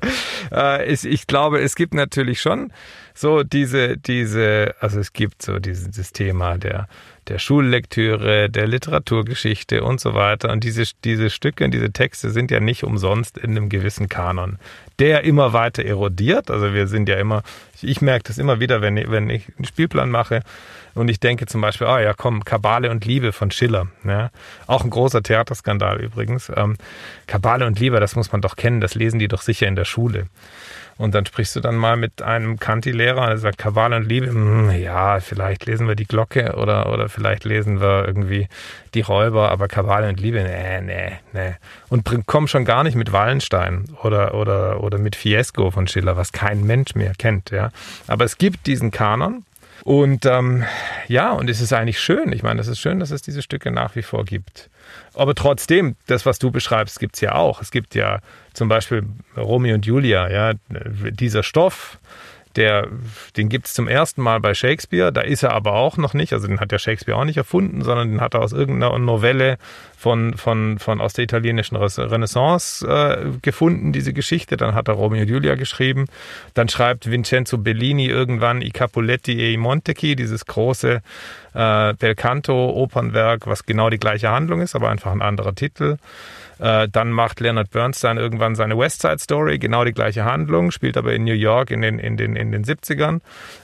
[0.53, 2.73] äh, ich, ich glaube, es gibt natürlich schon
[3.15, 6.89] so diese, diese, also es gibt so dieses Thema der
[7.29, 10.53] der Schullektüre, der Literaturgeschichte und so weiter.
[10.53, 14.59] Und diese, diese Stücke und diese Texte sind ja nicht umsonst in einem gewissen Kanon,
[14.99, 16.51] der immer weiter erodiert.
[16.51, 17.43] Also wir sind ja immer,
[17.81, 20.43] ich merke das immer wieder, wenn ich, wenn ich einen Spielplan mache
[20.95, 23.89] und ich denke zum Beispiel, oh ja, komm, Kabale und Liebe von Schiller.
[24.05, 24.31] Ja?
[24.67, 26.51] Auch ein großer Theaterskandal übrigens.
[26.55, 26.77] Ähm,
[27.27, 29.85] Kabale und Liebe, das muss man doch kennen, das lesen die doch sicher in der
[29.85, 30.27] Schule.
[30.97, 34.29] Und dann sprichst du dann mal mit einem Kanti-Lehrer und er sagt, Kabale und Liebe,
[34.29, 38.47] hm, ja, vielleicht lesen wir die Glocke oder, oder vielleicht lesen wir irgendwie
[38.95, 41.55] die Räuber, aber Kabale und Liebe, nee, nee, nee.
[41.89, 46.31] Und komm schon gar nicht mit Wallenstein oder, oder, oder mit Fiesco von Schiller, was
[46.31, 47.71] kein Mensch mehr kennt, ja.
[48.07, 49.45] Aber es gibt diesen Kanon,
[49.83, 50.65] und ähm,
[51.09, 52.33] ja, und es ist eigentlich schön.
[52.33, 54.71] Ich meine, es ist schön, dass es diese Stücke nach wie vor gibt.
[55.15, 57.61] Aber trotzdem, das, was du beschreibst, gibt es ja auch.
[57.61, 58.21] Es gibt ja
[58.53, 59.05] zum Beispiel
[59.37, 61.99] Romeo und Julia, ja, dieser Stoff,
[62.57, 62.89] der,
[63.37, 66.33] den gibt es zum ersten Mal bei Shakespeare, da ist er aber auch noch nicht,
[66.33, 69.59] also den hat ja Shakespeare auch nicht erfunden, sondern den hat er aus irgendeiner Novelle
[70.05, 74.59] von, von, von aus der italienischen Renaissance äh, gefunden, diese Geschichte.
[74.59, 76.05] Dann hat er Romeo und Julia geschrieben.
[76.53, 81.01] Dann schreibt Vincenzo Bellini irgendwann I Capuletti e i Montecchi, dieses große
[81.55, 85.97] äh, Belcanto Opernwerk, was genau die gleiche Handlung ist, aber einfach ein anderer Titel.
[86.59, 90.99] Äh, dann macht Leonard Bernstein irgendwann seine West Side Story, genau die gleiche Handlung, spielt
[90.99, 93.21] aber in New York in den, in den, in den 70ern.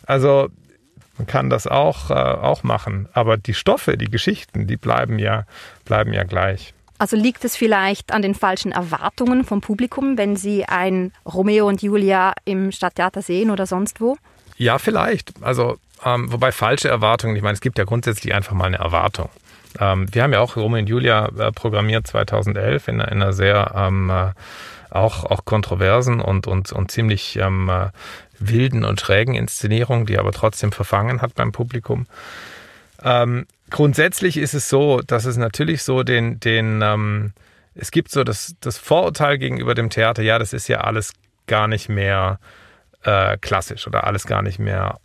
[0.06, 0.48] Also
[1.20, 3.06] man kann das auch, äh, auch machen.
[3.12, 5.44] Aber die Stoffe, die Geschichten, die bleiben ja,
[5.84, 6.72] bleiben ja gleich.
[6.96, 11.82] Also liegt es vielleicht an den falschen Erwartungen vom Publikum, wenn Sie ein Romeo und
[11.82, 14.16] Julia im Stadttheater sehen oder sonst wo?
[14.56, 15.32] Ja, vielleicht.
[15.42, 19.28] Also, ähm, wobei falsche Erwartungen, ich meine, es gibt ja grundsätzlich einfach mal eine Erwartung.
[19.78, 23.72] Ähm, wir haben ja auch Romeo und Julia äh, programmiert 2011 in, in einer sehr
[23.76, 24.30] ähm, äh,
[24.90, 27.88] auch, auch kontroversen und, und, und ziemlich ähm, äh,
[28.40, 32.06] wilden und schrägen Inszenierung, die aber trotzdem verfangen hat beim Publikum.
[33.02, 37.32] Ähm, grundsätzlich ist es so, dass es natürlich so den, den ähm,
[37.74, 41.12] es gibt so das, das Vorurteil gegenüber dem Theater, ja, das ist ja alles
[41.46, 42.38] gar nicht mehr
[43.02, 44.98] äh, klassisch oder alles gar nicht mehr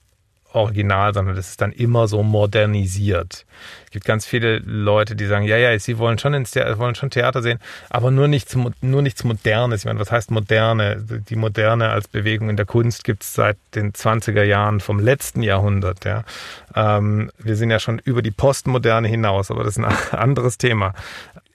[0.56, 3.46] original, sondern das ist dann immer so modernisiert.
[3.86, 6.96] Es gibt ganz viele Leute, die sagen, ja, ja, sie wollen schon ins Theater, wollen
[6.96, 9.82] schon Theater sehen, aber nur nichts, nur nichts Modernes.
[9.82, 10.98] Ich meine, was heißt Moderne?
[11.30, 15.44] Die Moderne als Bewegung in der Kunst gibt es seit den 20er Jahren vom letzten
[15.44, 16.04] Jahrhundert.
[16.06, 16.24] Ja.
[16.76, 20.94] Ähm, wir sind ja schon über die Postmoderne hinaus, aber das ist ein anderes Thema.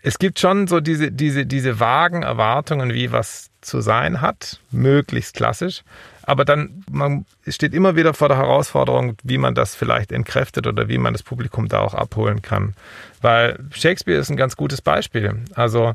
[0.03, 5.35] Es gibt schon so diese, diese, diese vagen Erwartungen, wie was zu sein hat, möglichst
[5.35, 5.83] klassisch.
[6.23, 10.89] Aber dann, man steht immer wieder vor der Herausforderung, wie man das vielleicht entkräftet oder
[10.89, 12.75] wie man das Publikum da auch abholen kann.
[13.21, 15.43] Weil Shakespeare ist ein ganz gutes Beispiel.
[15.55, 15.95] Also,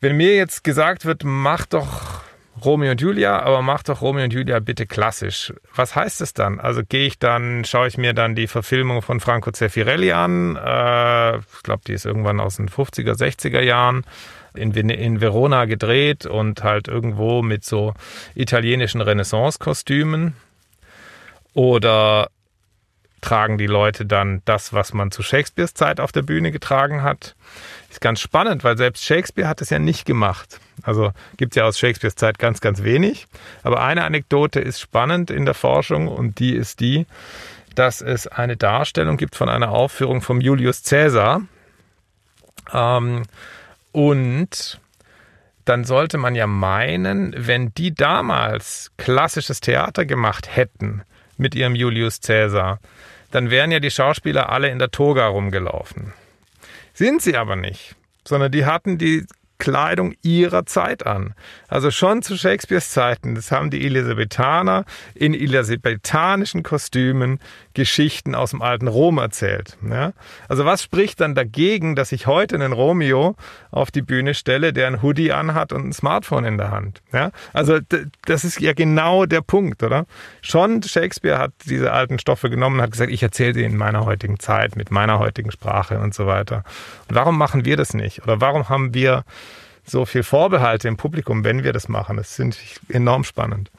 [0.00, 2.22] wenn mir jetzt gesagt wird, mach doch
[2.64, 5.52] Romeo und Julia, aber mach doch Romeo und Julia bitte klassisch.
[5.74, 6.60] Was heißt das dann?
[6.60, 10.56] Also gehe ich dann, schaue ich mir dann die Verfilmung von Franco Zeffirelli an.
[10.56, 14.04] Äh, ich glaube, die ist irgendwann aus den 50er, 60er Jahren
[14.54, 17.94] in, in Verona gedreht und halt irgendwo mit so
[18.34, 20.34] italienischen Renaissance-Kostümen.
[21.54, 22.28] Oder
[23.20, 27.34] tragen die Leute dann das, was man zu Shakespeares Zeit auf der Bühne getragen hat?
[27.90, 30.60] Ist ganz spannend, weil selbst Shakespeare hat es ja nicht gemacht.
[30.82, 33.26] Also gibt es ja aus Shakespeares Zeit ganz, ganz wenig.
[33.62, 37.06] Aber eine Anekdote ist spannend in der Forschung und die ist die,
[37.74, 41.42] dass es eine Darstellung gibt von einer Aufführung vom Julius Caesar.
[42.72, 43.22] Ähm,
[43.92, 44.80] und
[45.64, 51.02] dann sollte man ja meinen, wenn die damals klassisches Theater gemacht hätten
[51.36, 52.80] mit ihrem Julius Caesar,
[53.30, 56.12] dann wären ja die Schauspieler alle in der Toga rumgelaufen.
[56.94, 57.94] Sind sie aber nicht,
[58.26, 59.24] sondern die hatten die
[59.62, 61.34] Kleidung ihrer Zeit an.
[61.68, 67.38] Also schon zu Shakespeares Zeiten, das haben die Elisabethaner in elisabethanischen Kostümen
[67.74, 69.78] Geschichten aus dem alten Rom erzählt.
[69.88, 70.14] Ja?
[70.48, 73.36] Also was spricht dann dagegen, dass ich heute einen Romeo
[73.70, 77.00] auf die Bühne stelle, der ein Hoodie anhat und ein Smartphone in der Hand?
[77.12, 77.30] Ja?
[77.52, 77.78] Also
[78.26, 80.06] das ist ja genau der Punkt, oder?
[80.40, 84.04] Schon Shakespeare hat diese alten Stoffe genommen und hat gesagt, ich erzähle sie in meiner
[84.06, 86.64] heutigen Zeit, mit meiner heutigen Sprache und so weiter.
[87.08, 88.24] Und warum machen wir das nicht?
[88.24, 89.22] Oder warum haben wir
[89.84, 92.16] so viel Vorbehalte im Publikum, wenn wir das machen?
[92.16, 93.70] Das finde ich enorm spannend.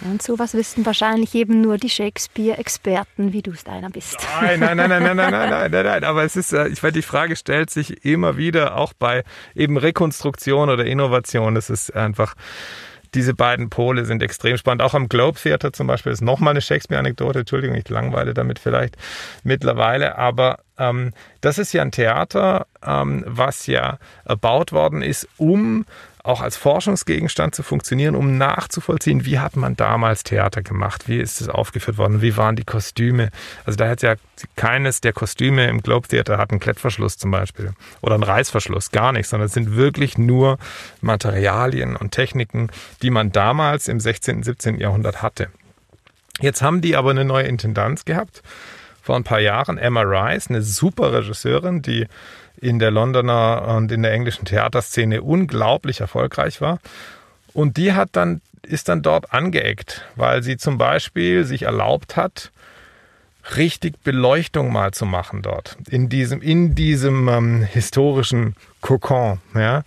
[0.00, 4.16] Und sowas wissen wahrscheinlich eben nur die Shakespeare-Experten, wie du es einer bist.
[4.40, 6.04] Nein, nein, nein, nein, nein, nein, nein, nein, nein, nein.
[6.04, 9.22] Aber es ist, äh, ich weiß, die Frage stellt sich immer wieder, auch bei
[9.54, 11.56] eben Rekonstruktion oder Innovation.
[11.56, 12.34] Es ist einfach,
[13.14, 14.82] diese beiden Pole sind extrem spannend.
[14.82, 17.40] Auch am Globe Theater zum Beispiel ist nochmal eine Shakespeare-Anekdote.
[17.40, 18.96] Entschuldigung, ich langweile damit vielleicht
[19.44, 20.16] mittlerweile.
[20.16, 25.84] Aber ähm, das ist ja ein Theater, ähm, was ja erbaut worden ist, um
[26.24, 31.40] auch als Forschungsgegenstand zu funktionieren, um nachzuvollziehen, wie hat man damals Theater gemacht, wie ist
[31.40, 33.30] es aufgeführt worden, wie waren die Kostüme.
[33.64, 34.14] Also da hat ja
[34.54, 39.12] keines der Kostüme im Globe Theater hat einen Klettverschluss zum Beispiel oder einen Reißverschluss, gar
[39.12, 40.58] nicht, sondern es sind wirklich nur
[41.00, 42.70] Materialien und Techniken,
[43.02, 44.78] die man damals im 16., und 17.
[44.78, 45.48] Jahrhundert hatte.
[46.40, 48.42] Jetzt haben die aber eine neue Intendanz gehabt
[49.02, 52.06] vor ein paar Jahren, Emma Rice, eine super Regisseurin, die
[52.62, 56.78] in der Londoner und in der englischen Theaterszene unglaublich erfolgreich war.
[57.52, 62.52] Und die hat dann, ist dann dort angeeckt, weil sie zum Beispiel sich erlaubt hat,
[63.56, 65.76] richtig Beleuchtung mal zu machen dort.
[65.88, 69.82] In diesem, in diesem ähm, historischen Kokon, ja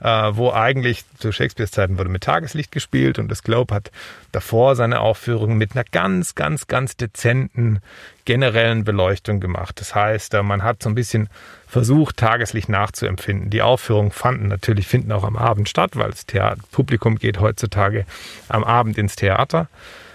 [0.00, 3.90] äh, wo eigentlich zu Shakespeares Zeiten wurde mit Tageslicht gespielt und das Globe hat
[4.32, 7.80] davor seine Aufführung mit einer ganz, ganz, ganz dezenten
[8.24, 9.80] generellen Beleuchtung gemacht.
[9.80, 11.28] Das heißt, äh, man hat so ein bisschen
[11.66, 13.50] versucht, Tageslicht nachzuempfinden.
[13.50, 18.06] Die Aufführungen fanden natürlich, finden auch am Abend statt, weil das Theater, Publikum geht heutzutage
[18.48, 19.68] am Abend ins Theater.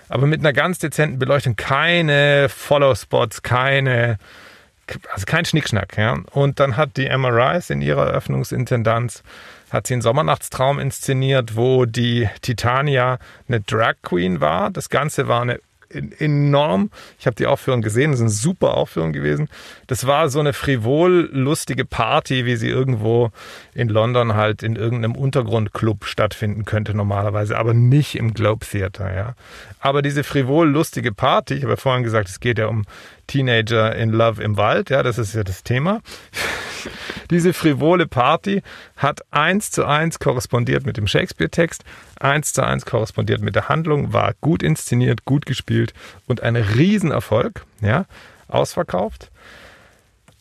[0.10, 4.18] Aber mit einer ganz dezenten Beleuchtung, keine Follow-Spots, keine
[5.12, 5.98] also kein Schnickschnack.
[5.98, 6.18] Ja.
[6.32, 9.24] Und dann hat die Emma Rice in ihrer Eröffnungsintendanz
[9.74, 14.70] hat sie einen Sommernachtstraum inszeniert, wo die Titania eine Drag Queen war.
[14.70, 15.60] Das Ganze war eine
[15.93, 16.89] enorm.
[17.19, 19.49] Ich habe die Aufführung gesehen, das ist eine super Aufführung gewesen.
[19.88, 23.32] Das war so eine frivol lustige Party, wie sie irgendwo
[23.73, 29.36] in London halt in irgendeinem Untergrundclub stattfinden könnte normalerweise, aber nicht im Globe Theater, ja.
[29.79, 32.86] Aber diese frivol lustige Party, ich habe ja vorhin gesagt, es geht ja um
[33.34, 36.02] Teenager in Love im Wald, ja, das ist ja das Thema.
[37.32, 38.62] Diese frivole Party
[38.96, 41.84] hat eins zu eins korrespondiert mit dem Shakespeare-Text,
[42.19, 45.96] eins zu eins korrespondiert mit der Handlung, war gut inszeniert, gut gespielt
[46.28, 48.06] und ein Riesenerfolg, ja,
[48.50, 49.32] ausverkauft.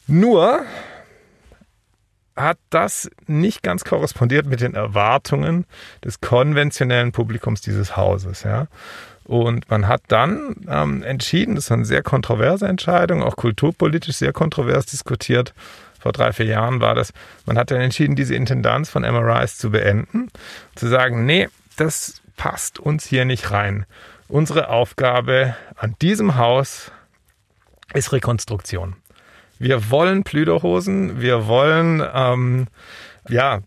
[0.07, 0.61] Nur
[2.37, 5.64] hat das nicht ganz korrespondiert mit den Erwartungen
[6.05, 8.66] des konventionellen Publikums dieses Hauses, ja.
[9.24, 14.32] Und man hat dann ähm, entschieden, das ist eine sehr kontroverse Entscheidung, auch kulturpolitisch sehr
[14.32, 15.54] kontrovers diskutiert,
[16.02, 17.12] vor drei, vier Jahren war das,
[17.46, 20.30] man hat dann entschieden, diese Intendanz von MRIs zu beenden,
[20.74, 23.87] zu sagen, nee, das passt uns hier nicht rein.
[24.26, 26.90] Unsere Aufgabe an diesem Haus
[27.94, 28.96] ist Rekonstruktion.
[29.61, 32.66] Wir wollen Plüderhosen, wir wollen ähm,
[33.28, 33.61] ja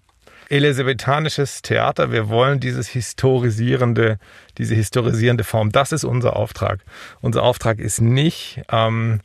[0.55, 4.19] elisabethanisches Theater, wir wollen dieses historisierende,
[4.57, 5.71] diese historisierende Form.
[5.71, 6.79] Das ist unser Auftrag.
[7.21, 9.21] Unser Auftrag ist nicht ähm,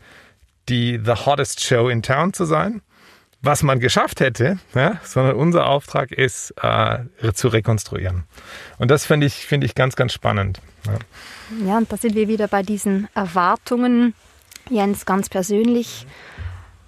[0.69, 2.83] die the hottest show in town zu sein,
[3.43, 6.99] was man geschafft hätte, ja, sondern unser Auftrag ist, äh,
[7.33, 8.25] zu rekonstruieren.
[8.79, 10.61] Und das finde ich, finde ich ganz, ganz spannend.
[10.87, 11.67] Ja.
[11.67, 14.15] ja, und da sind wir wieder bei diesen Erwartungen.
[14.69, 16.07] Jens, ganz persönlich,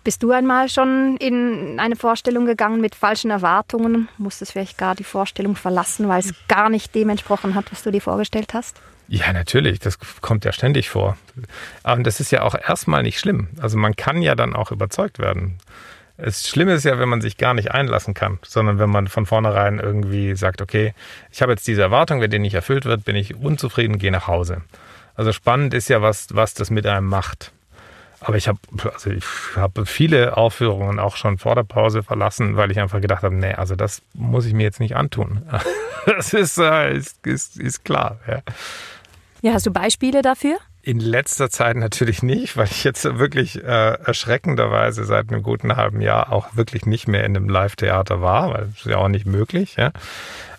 [0.04, 4.08] bist du einmal schon in eine Vorstellung gegangen mit falschen Erwartungen?
[4.18, 7.90] Musstest vielleicht gar die Vorstellung verlassen, weil es gar nicht dem entsprochen hat, was du
[7.90, 8.80] dir vorgestellt hast?
[9.08, 11.16] Ja, natürlich, das kommt ja ständig vor.
[11.82, 13.48] Und das ist ja auch erstmal nicht schlimm.
[13.60, 15.58] Also man kann ja dann auch überzeugt werden.
[16.16, 19.26] Das Schlimme ist ja, wenn man sich gar nicht einlassen kann, sondern wenn man von
[19.26, 20.94] vornherein irgendwie sagt, okay,
[21.30, 24.28] ich habe jetzt diese Erwartung, wenn die nicht erfüllt wird, bin ich unzufrieden, gehe nach
[24.28, 24.62] Hause.
[25.14, 27.52] Also spannend ist ja, was, was das mit einem macht.
[28.24, 28.58] Aber ich habe
[28.92, 29.24] also ich
[29.56, 33.52] habe viele Aufführungen auch schon vor der Pause verlassen, weil ich einfach gedacht habe, nee,
[33.54, 35.42] also das muss ich mir jetzt nicht antun.
[36.04, 38.18] Das ist, äh, ist, ist, ist klar.
[38.26, 38.42] Ja.
[39.40, 40.56] ja, hast du Beispiele dafür?
[40.82, 46.00] In letzter Zeit natürlich nicht, weil ich jetzt wirklich äh, erschreckenderweise seit einem guten halben
[46.00, 49.76] Jahr auch wirklich nicht mehr in einem Live-Theater war, weil es ja auch nicht möglich.
[49.76, 49.92] Ja.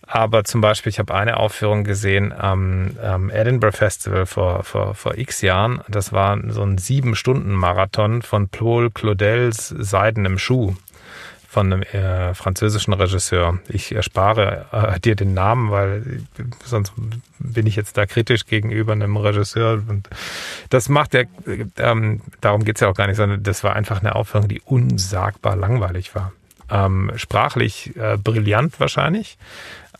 [0.05, 5.17] Aber zum Beispiel, ich habe eine Aufführung gesehen am ähm, Edinburgh Festival vor, vor, vor
[5.17, 5.81] x Jahren.
[5.87, 10.75] Das war so ein Sieben-Stunden-Marathon von Paul Claudels Seidenem Schuh
[11.53, 13.59] von einem äh, französischen Regisseur.
[13.69, 16.23] Ich erspare äh, dir den Namen, weil
[16.65, 16.93] sonst
[17.37, 19.83] bin ich jetzt da kritisch gegenüber einem Regisseur.
[19.87, 20.09] Und
[20.69, 21.27] das macht der,
[21.77, 25.55] ähm, darum geht's ja auch gar nicht, sondern das war einfach eine Aufführung, die unsagbar
[25.55, 26.31] langweilig war.
[26.71, 29.37] Ähm, sprachlich äh, brillant wahrscheinlich,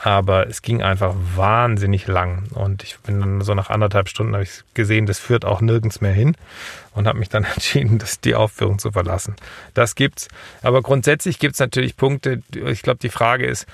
[0.03, 2.43] aber es ging einfach wahnsinnig lang.
[2.53, 6.01] Und ich bin dann so nach anderthalb Stunden habe ich gesehen, das führt auch nirgends
[6.01, 6.35] mehr hin
[6.93, 9.35] und habe mich dann entschieden, das, die Aufführung zu verlassen.
[9.73, 10.27] Das gibt's.
[10.61, 12.41] Aber grundsätzlich gibt's natürlich Punkte.
[12.53, 13.65] Ich glaube, die Frage ist,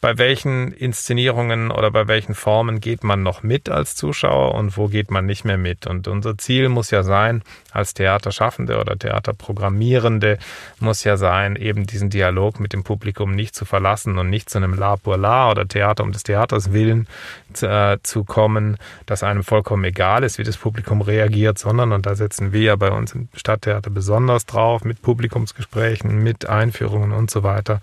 [0.00, 4.86] bei welchen Inszenierungen oder bei welchen Formen geht man noch mit als Zuschauer und wo
[4.86, 5.86] geht man nicht mehr mit.
[5.86, 7.42] Und unser Ziel muss ja sein,
[7.72, 10.38] als Theaterschaffende oder Theaterprogrammierende,
[10.78, 14.58] muss ja sein, eben diesen Dialog mit dem Publikum nicht zu verlassen und nicht zu
[14.58, 17.08] einem La pour La oder Theater um des Theaters willen
[17.52, 18.76] zu, äh, zu kommen,
[19.06, 22.76] das einem vollkommen egal ist, wie das Publikum reagiert, sondern, und da setzen wir ja
[22.76, 27.80] bei uns im Stadttheater besonders drauf, mit Publikumsgesprächen, mit Einführungen und so weiter,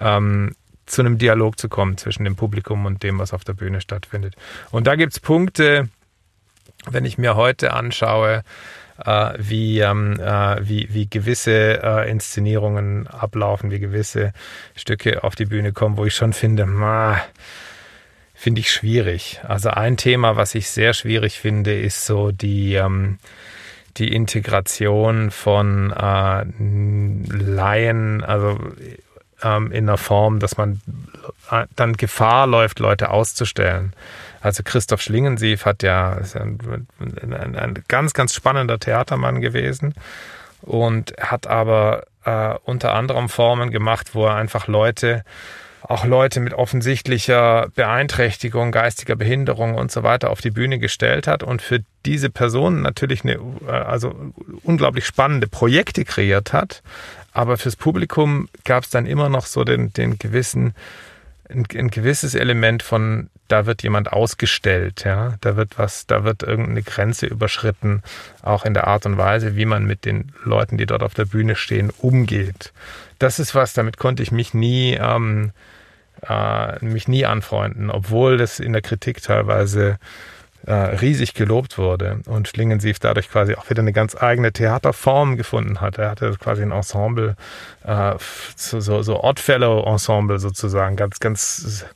[0.00, 0.54] ähm,
[0.90, 4.34] zu einem Dialog zu kommen zwischen dem Publikum und dem, was auf der Bühne stattfindet.
[4.70, 5.88] Und da gibt's Punkte,
[6.90, 8.42] wenn ich mir heute anschaue,
[9.04, 14.32] äh, wie, ähm, äh, wie, wie gewisse äh, Inszenierungen ablaufen, wie gewisse
[14.74, 16.66] Stücke auf die Bühne kommen, wo ich schon finde,
[18.34, 19.40] finde ich schwierig.
[19.46, 23.18] Also ein Thema, was ich sehr schwierig finde, ist so die, ähm,
[23.96, 26.44] die Integration von äh,
[27.28, 28.58] Laien, also
[29.42, 30.80] ähm, in der Form, dass man
[31.50, 33.92] äh, dann Gefahr läuft, Leute auszustellen.
[34.40, 39.94] Also Christoph Schlingensief hat ja, ist ein, ein, ein ganz, ganz spannender Theatermann gewesen
[40.62, 45.24] und hat aber äh, unter anderem Formen gemacht, wo er einfach Leute
[45.82, 51.42] auch Leute mit offensichtlicher Beeinträchtigung, geistiger Behinderung und so weiter auf die Bühne gestellt hat
[51.42, 54.14] und für diese Personen natürlich eine äh, also
[54.62, 56.82] unglaublich spannende Projekte kreiert hat,
[57.38, 60.74] aber fürs Publikum gab es dann immer noch so den, den gewissen,
[61.48, 66.42] ein, ein, gewisses Element von, da wird jemand ausgestellt, ja, da wird was, da wird
[66.42, 68.02] irgendeine Grenze überschritten,
[68.42, 71.26] auch in der Art und Weise, wie man mit den Leuten, die dort auf der
[71.26, 72.72] Bühne stehen, umgeht.
[73.20, 75.52] Das ist was, damit konnte ich mich nie, ähm,
[76.28, 80.00] äh, mich nie anfreunden, obwohl das in der Kritik teilweise
[80.68, 85.80] äh, riesig gelobt wurde und Schlingensief dadurch quasi auch wieder eine ganz eigene Theaterform gefunden
[85.80, 85.96] hat.
[85.96, 87.36] Er hatte quasi ein Ensemble,
[87.84, 88.14] äh,
[88.54, 91.86] so, so, Oddfellow-Ensemble sozusagen, ganz, ganz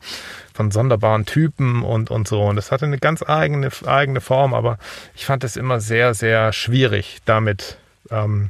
[0.54, 2.42] von sonderbaren Typen und, und so.
[2.44, 4.78] Und das hatte eine ganz eigene, eigene Form, aber
[5.14, 7.76] ich fand es immer sehr, sehr schwierig, damit,
[8.10, 8.48] ähm,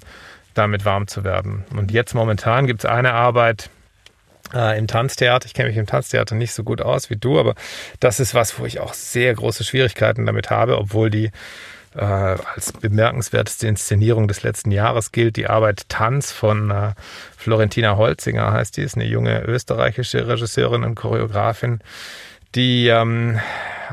[0.55, 1.65] damit warm zu werden.
[1.77, 3.71] Und jetzt momentan gibt es eine Arbeit,
[4.55, 5.47] äh, im Tanztheater.
[5.47, 7.55] Ich kenne mich im Tanztheater nicht so gut aus wie du, aber
[8.01, 11.31] das ist was, wo ich auch sehr große Schwierigkeiten damit habe, obwohl die
[11.95, 16.93] äh, als bemerkenswerteste Inszenierung des letzten Jahres gilt die Arbeit Tanz von äh,
[17.37, 21.81] Florentina Holzinger, heißt die, ist eine junge österreichische Regisseurin und Choreografin,
[22.55, 23.41] die ähm,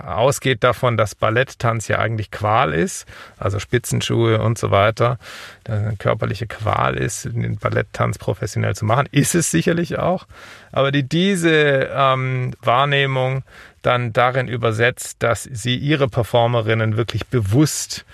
[0.06, 3.06] ausgeht davon, dass Balletttanz ja eigentlich Qual ist,
[3.38, 5.18] also Spitzenschuhe und so weiter,
[5.64, 10.26] dass eine körperliche Qual ist, den Balletttanz professionell zu machen, ist es sicherlich auch,
[10.72, 13.44] aber die diese ähm, Wahrnehmung
[13.82, 18.06] dann darin übersetzt, dass sie ihre Performerinnen wirklich bewusst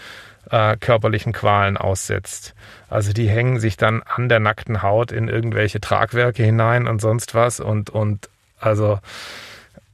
[0.51, 2.53] äh, körperlichen Qualen aussetzt.
[2.87, 7.33] Also die hängen sich dann an der nackten Haut in irgendwelche Tragwerke hinein und sonst
[7.33, 8.29] was und und
[8.59, 8.99] also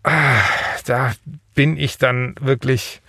[0.03, 0.41] ah,
[0.85, 1.13] da
[1.53, 3.01] bin ich dann wirklich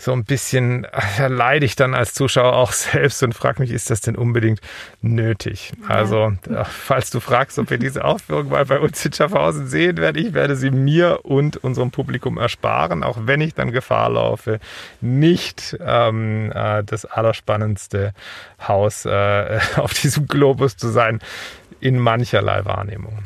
[0.00, 0.86] so ein bisschen,
[1.18, 4.60] da leide ich dann als Zuschauer auch selbst und frage mich, ist das denn unbedingt
[5.02, 5.72] nötig?
[5.82, 5.94] Ja.
[5.94, 6.32] Also,
[6.64, 10.32] falls du fragst, ob wir diese Aufführung mal bei uns in Schaffhausen sehen werden, ich
[10.32, 14.58] werde sie mir und unserem Publikum ersparen, auch wenn ich dann Gefahr laufe,
[15.00, 18.14] nicht ähm, äh, das allerspannendste
[18.66, 21.20] Haus äh, auf diesem Globus zu sein
[21.80, 23.18] in mancherlei Wahrnehmung.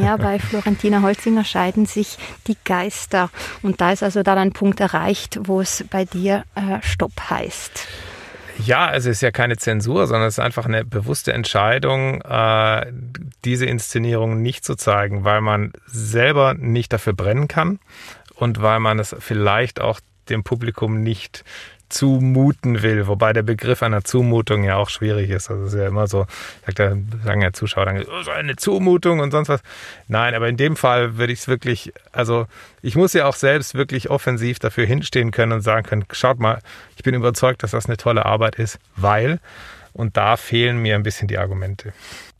[0.00, 3.30] Ja, bei Florentina Holzinger scheiden sich die Geister.
[3.62, 7.86] Und da ist also dann ein Punkt erreicht, wo es bei dir äh, Stopp heißt.
[8.58, 12.92] Ja, es ist ja keine Zensur, sondern es ist einfach eine bewusste Entscheidung, äh,
[13.44, 17.78] diese Inszenierung nicht zu zeigen, weil man selber nicht dafür brennen kann
[18.34, 21.44] und weil man es vielleicht auch dem Publikum nicht
[21.92, 25.50] zumuten will, wobei der Begriff einer Zumutung ja auch schwierig ist.
[25.50, 26.26] Es ist ja immer so,
[26.64, 29.60] sagt der, sagen ja Zuschauer dann, oh, eine Zumutung und sonst was.
[30.08, 32.46] Nein, aber in dem Fall würde ich es wirklich, also
[32.80, 36.60] ich muss ja auch selbst wirklich offensiv dafür hinstehen können und sagen können, schaut mal,
[36.96, 39.38] ich bin überzeugt, dass das eine tolle Arbeit ist, weil,
[39.92, 41.92] und da fehlen mir ein bisschen die Argumente.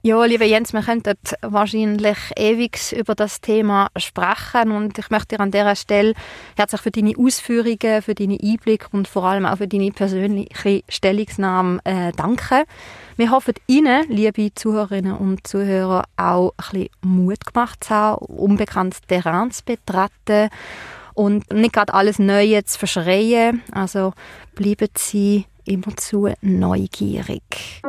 [0.04, 5.40] Ja, lieber Jens, wir könnten wahrscheinlich ewig über das Thema sprechen und ich möchte dir
[5.40, 6.14] an dieser Stelle
[6.56, 11.78] herzlich für deine Ausführungen, für deine Einblicke und vor allem auch für deine persönliche Stellungnahme
[11.84, 12.64] äh, danken.
[13.16, 19.02] Wir hoffen Ihnen, liebe Zuhörerinnen und Zuhörer, auch ein bisschen Mut gemacht zu haben, unbekanntes
[19.02, 20.50] Terrain zu betreten
[21.14, 23.62] und nicht gerade alles Neue zu verschreien.
[23.70, 24.14] Also
[24.56, 27.82] bleiben Sie immerzu neugierig.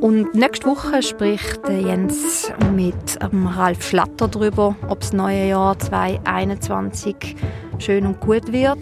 [0.00, 7.36] Und nächste Woche spricht Jens mit Ralf Schlatter darüber, ob das neue Jahr 2021
[7.78, 8.80] schön und gut wird.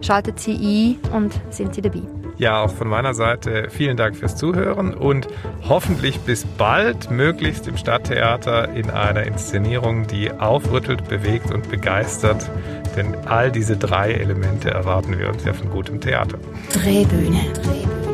[0.00, 2.02] Schaltet Sie ein und sind Sie dabei.
[2.36, 5.28] Ja, auch von meiner Seite vielen Dank fürs Zuhören und
[5.68, 12.50] hoffentlich bis bald, möglichst im Stadttheater in einer Inszenierung, die aufrüttelt, bewegt und begeistert.
[12.96, 16.38] Denn all diese drei Elemente erwarten wir uns ja von gutem Theater.
[16.72, 17.40] Drehbühne.
[17.54, 18.13] Drehbühne.